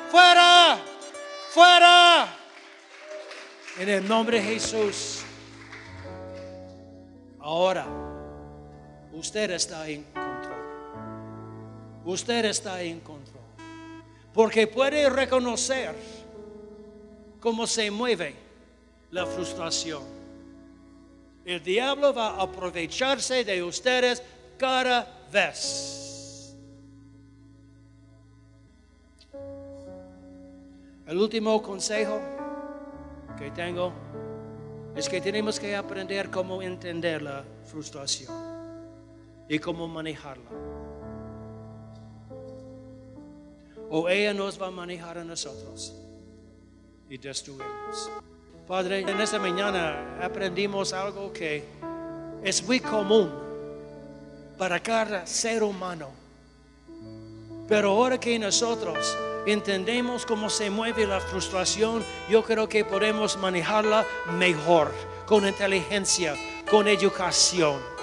fuera, 0.10 0.78
fuera. 1.50 2.38
En 3.80 3.90
el 3.90 4.08
nombre 4.08 4.42
de 4.42 4.54
Jesús. 4.54 5.24
Ahora, 7.42 7.86
usted 9.12 9.52
está 9.52 9.90
en 9.90 10.04
control. 10.04 10.62
Usted 12.06 12.46
está 12.46 12.82
en 12.82 13.02
control. 13.02 13.39
Porque 14.40 14.68
puede 14.68 15.10
reconocer 15.10 15.94
cómo 17.42 17.68
se 17.68 17.92
mueve 17.92 18.34
la 19.12 19.26
frustración. 19.26 20.02
El 21.44 21.62
diablo 21.62 22.14
va 22.14 22.30
a 22.30 22.44
aprovecharse 22.44 23.44
de 23.44 23.62
ustedes 23.62 24.24
cada 24.58 25.26
vez. 25.30 26.56
El 31.06 31.18
último 31.18 31.62
consejo 31.62 32.22
que 33.38 33.52
tengo 33.52 33.92
es 34.96 35.10
que 35.10 35.20
tenemos 35.20 35.60
que 35.60 35.76
aprender 35.76 36.30
cómo 36.30 36.62
entender 36.62 37.22
la 37.22 37.44
frustración 37.66 38.34
y 39.50 39.60
cómo 39.60 39.86
manejarla 39.86 40.79
o 43.90 44.08
ella 44.10 44.34
nos 44.34 44.62
va 44.62 44.68
a 44.68 44.72
manejar 44.72 45.18
a 45.18 45.24
nosotros 45.24 45.94
y 47.10 47.18
destruirnos. 47.18 48.12
Padre, 48.68 49.00
en 49.00 49.20
esta 49.20 49.40
mañana 49.40 50.20
aprendimos 50.22 50.94
algo 50.94 51.34
que 51.34 51.64
es 52.44 52.64
muy 52.64 52.80
común 52.80 53.32
para 54.58 54.80
cada 54.80 55.26
ser 55.26 55.64
humano. 55.64 56.10
Pero 57.68 57.90
ahora 57.90 58.20
que 58.20 58.38
nosotros 58.38 59.18
entendemos 59.46 60.26
cómo 60.26 60.50
se 60.50 60.70
mueve 60.70 61.08
la 61.08 61.20
frustración, 61.20 62.04
yo 62.30 62.44
creo 62.44 62.68
que 62.68 62.86
podemos 62.86 63.38
manejarla 63.38 64.06
mejor, 64.38 64.92
con 65.26 65.48
inteligencia, 65.48 66.36
con 66.70 66.88
educación. 66.88 67.99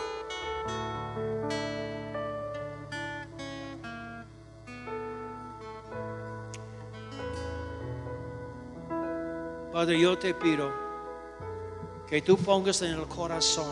Padre, 9.76 10.00
yo 10.00 10.16
te 10.16 10.32
pido 10.32 10.72
que 12.08 12.22
tú 12.22 12.38
pongas 12.38 12.80
en 12.80 12.92
el 12.92 13.06
corazón 13.06 13.70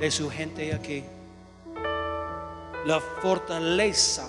de 0.00 0.10
su 0.10 0.30
gente 0.30 0.72
aquí 0.72 1.04
la 2.86 2.98
fortaleza, 2.98 4.26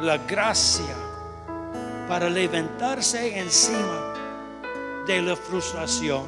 la 0.00 0.18
gracia 0.18 0.96
para 2.08 2.28
levantarse 2.28 3.38
encima 3.38 4.14
de 5.06 5.22
la 5.22 5.36
frustración. 5.36 6.26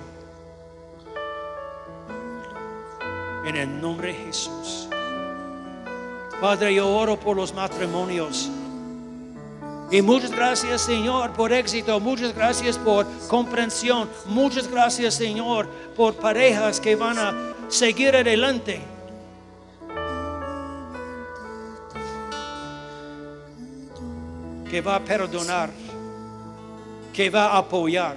En 3.45 3.57
el 3.57 3.81
nombre 3.81 4.13
de 4.13 4.27
Jesús. 4.27 4.89
Padre, 6.41 6.73
yo 6.73 6.89
oro 6.89 7.19
por 7.19 7.37
los 7.37 7.53
matrimonios 7.53 8.49
y 9.91 10.03
muchas 10.03 10.31
gracias 10.31 10.83
Señor 10.83 11.33
por 11.33 11.53
éxito, 11.53 11.99
muchas 11.99 12.35
gracias 12.35 12.79
por 12.79 13.07
comprensión, 13.29 14.09
muchas 14.27 14.71
gracias 14.71 15.15
Señor 15.15 15.67
por 15.97 16.15
parejas 16.15 16.81
que 16.81 16.95
van 16.95 17.19
a 17.19 17.55
seguir 17.69 18.15
adelante. 18.15 18.81
Que 24.71 24.81
va 24.81 24.97
a 24.97 25.01
perdonar, 25.01 25.71
que 27.13 27.29
va 27.29 27.47
a 27.47 27.59
apoyar, 27.59 28.15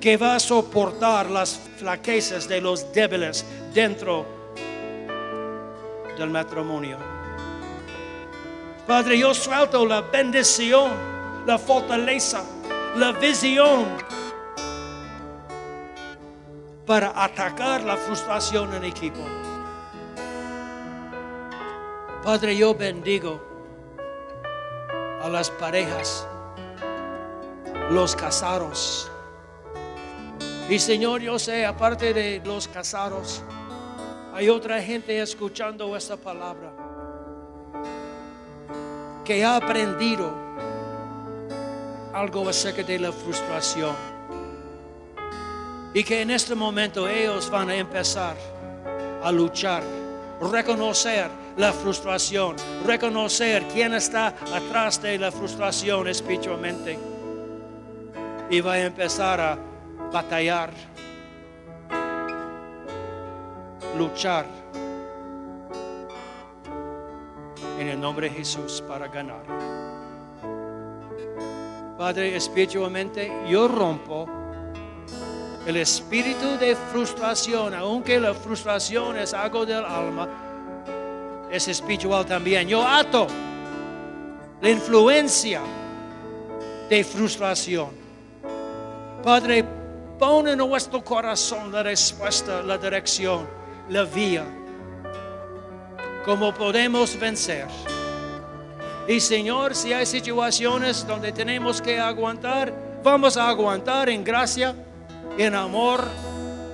que 0.00 0.16
va 0.16 0.34
a 0.34 0.40
soportar 0.40 1.30
las 1.30 1.60
flaquezas 1.78 2.48
de 2.48 2.60
los 2.60 2.92
débiles 2.92 3.44
dentro 3.72 4.26
del 6.18 6.30
matrimonio. 6.30 7.13
Padre, 8.86 9.18
yo 9.18 9.32
suelto 9.32 9.86
la 9.86 10.02
bendición, 10.02 10.90
la 11.46 11.56
fortaleza, 11.56 12.44
la 12.96 13.12
visión 13.12 13.86
para 16.84 17.24
atacar 17.24 17.82
la 17.82 17.96
frustración 17.96 18.74
en 18.74 18.84
equipo. 18.84 19.20
Padre, 22.22 22.54
yo 22.54 22.74
bendigo 22.74 23.40
a 25.22 25.30
las 25.30 25.48
parejas, 25.48 26.26
los 27.90 28.14
casados, 28.14 29.10
Y 30.68 30.78
Señor, 30.78 31.20
yo 31.20 31.38
sé, 31.38 31.66
aparte 31.66 32.14
de 32.14 32.40
los 32.42 32.68
casados, 32.68 33.42
hay 34.34 34.48
otra 34.48 34.80
gente 34.80 35.20
escuchando 35.20 35.94
esta 35.94 36.16
palabra 36.16 36.83
que 39.24 39.44
ha 39.44 39.56
aprendido 39.56 40.32
algo 42.12 42.48
acerca 42.48 42.82
de 42.82 42.98
la 42.98 43.12
frustración. 43.12 43.94
Y 45.94 46.04
que 46.04 46.22
en 46.22 46.30
este 46.30 46.54
momento 46.54 47.08
ellos 47.08 47.48
van 47.50 47.70
a 47.70 47.74
empezar 47.74 48.36
a 49.22 49.32
luchar, 49.32 49.82
reconocer 50.40 51.30
la 51.56 51.72
frustración, 51.72 52.56
reconocer 52.84 53.64
quién 53.72 53.94
está 53.94 54.34
atrás 54.52 55.00
de 55.00 55.18
la 55.18 55.32
frustración 55.32 56.08
espiritualmente. 56.08 56.98
Y 58.50 58.60
va 58.60 58.74
a 58.74 58.80
empezar 58.80 59.40
a 59.40 59.58
batallar, 60.12 60.70
luchar 63.96 64.63
en 67.84 67.90
el 67.90 68.00
nombre 68.00 68.28
de 68.28 68.36
Jesús 68.36 68.82
para 68.86 69.08
ganar. 69.08 69.42
Padre, 71.98 72.36
espiritualmente 72.36 73.30
yo 73.48 73.68
rompo 73.68 74.26
el 75.66 75.76
espíritu 75.76 76.58
de 76.58 76.74
frustración, 76.76 77.74
aunque 77.74 78.18
la 78.18 78.34
frustración 78.34 79.18
es 79.18 79.32
algo 79.32 79.64
del 79.64 79.84
alma, 79.84 80.28
es 81.50 81.68
espiritual 81.68 82.26
también. 82.26 82.66
Yo 82.68 82.82
ato 82.86 83.26
la 84.60 84.70
influencia 84.70 85.60
de 86.88 87.04
frustración. 87.04 87.88
Padre, 89.22 89.64
pon 90.18 90.48
en 90.48 90.58
nuestro 90.58 91.02
corazón 91.04 91.70
la 91.70 91.82
respuesta, 91.82 92.62
la 92.62 92.76
dirección, 92.76 93.46
la 93.88 94.04
vía, 94.04 94.44
cómo 96.24 96.52
podemos 96.54 97.18
vencer. 97.18 97.66
Y 99.06 99.20
Señor, 99.20 99.74
si 99.74 99.92
hay 99.92 100.06
situaciones 100.06 101.06
donde 101.06 101.32
tenemos 101.32 101.82
que 101.82 101.98
aguantar, 101.98 102.72
vamos 103.02 103.36
a 103.36 103.48
aguantar 103.48 104.08
en 104.08 104.24
gracia, 104.24 104.74
en 105.36 105.54
amor, 105.54 106.04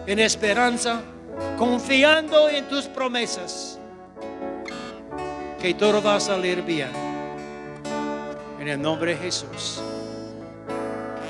en 0.06 0.18
esperanza, 0.20 1.00
confiando 1.58 2.48
en 2.48 2.68
tus 2.68 2.86
promesas, 2.86 3.78
que 5.60 5.74
todo 5.74 6.00
va 6.00 6.16
a 6.16 6.20
salir 6.20 6.62
bien. 6.62 6.90
En 8.60 8.68
el 8.68 8.80
nombre 8.80 9.14
de 9.14 9.22
Jesús. 9.22 9.80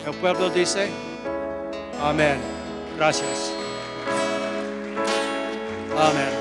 El 0.06 0.14
pueblo 0.14 0.50
dice, 0.50 0.88
amén. 2.02 2.38
Gracias. 2.96 3.52
Amén. 5.96 6.39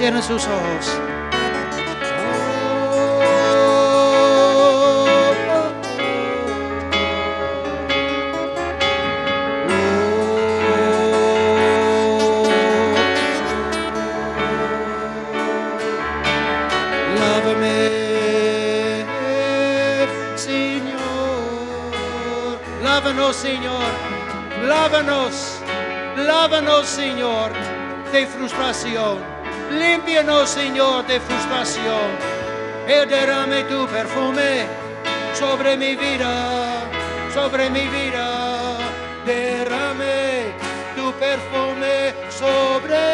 Cierren 0.00 0.22
sus 0.22 0.46
ojos. 0.46 0.98
Señor. 23.32 23.84
Lávanos. 24.66 25.60
Lávanos, 26.16 26.86
Señor, 26.86 27.52
de 28.12 28.26
frustración. 28.26 29.39
Límpianos, 29.70 30.50
Señor, 30.50 31.06
de 31.06 31.20
frustración. 31.20 32.10
Y 32.86 33.08
derrame 33.08 33.64
tu 33.64 33.86
perfume 33.86 34.66
sobre 35.34 35.76
mi 35.76 35.94
vida, 35.94 36.82
sobre 37.32 37.70
mi 37.70 37.86
vida. 37.86 38.76
Derrame 39.24 40.52
tu 40.96 41.12
perfume 41.12 42.14
sobre 42.30 43.09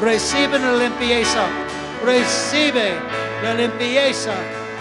reciben 0.00 0.62
la 0.62 0.74
limpieza, 0.84 1.46
recibe 2.04 2.92
la 3.42 3.54
limpieza 3.54 4.32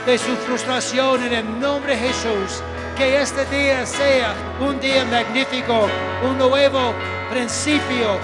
de 0.05 0.17
su 0.17 0.35
frustración 0.35 1.23
en 1.23 1.33
el 1.33 1.59
nombre 1.59 1.95
de 1.95 2.07
Jesús. 2.07 2.61
Que 2.97 3.21
este 3.21 3.45
día 3.45 3.85
sea 3.85 4.35
un 4.59 4.79
día 4.79 5.05
magnífico, 5.05 5.87
un 6.23 6.37
nuevo 6.37 6.93
principio 7.31 8.19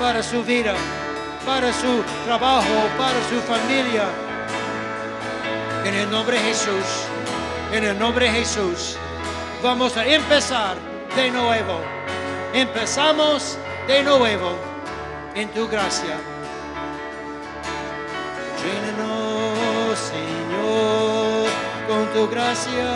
para 0.00 0.22
su 0.22 0.42
vida, 0.42 0.74
para 1.46 1.72
su 1.72 2.02
trabajo, 2.26 2.74
para 2.98 3.18
su 3.30 3.40
familia. 3.42 4.04
En 5.84 5.94
el 5.94 6.10
nombre 6.10 6.38
de 6.38 6.42
Jesús, 6.42 7.06
en 7.72 7.84
el 7.84 7.98
nombre 7.98 8.26
de 8.26 8.32
Jesús, 8.40 8.96
vamos 9.62 9.96
a 9.96 10.04
empezar 10.04 10.76
de 11.14 11.30
nuevo. 11.30 11.80
Empezamos 12.52 13.56
de 13.86 14.02
nuevo 14.02 14.69
en 15.34 15.48
tu 15.50 15.68
gracia. 15.68 16.18
Llénanos, 18.62 19.98
Señor, 19.98 21.48
con 21.88 22.06
tu 22.12 22.28
gracia. 22.28 22.90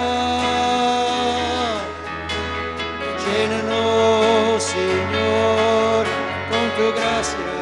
Llénanos, 3.24 4.62
Señor, 4.62 6.06
con 6.50 6.70
tu 6.76 6.86
gracia. 6.98 7.52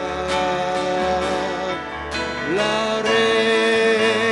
La 2.56 3.00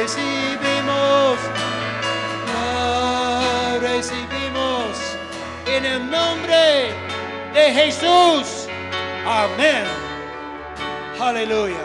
recibimos, 0.00 1.38
la 2.54 3.78
recibimos 3.80 4.90
en 5.66 5.84
el 5.84 6.10
nombre 6.10 6.92
de 7.54 7.72
Jesús. 7.72 8.68
Amén. 9.26 9.99
Aleluya. 11.20 11.76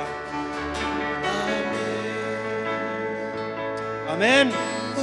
Amén. 4.09 4.49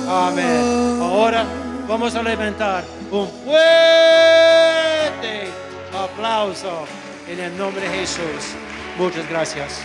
Amén. 0.08 1.00
Ahora 1.02 1.44
vamos 1.86 2.14
a 2.14 2.22
levantar 2.22 2.82
un 3.10 3.28
fuerte 3.44 4.32
aplauso 5.92 6.86
en 7.28 7.40
el 7.40 7.58
nombre 7.58 7.82
de 7.82 7.98
Jesús. 7.98 8.54
Muchas 8.96 9.28
gracias. 9.28 9.82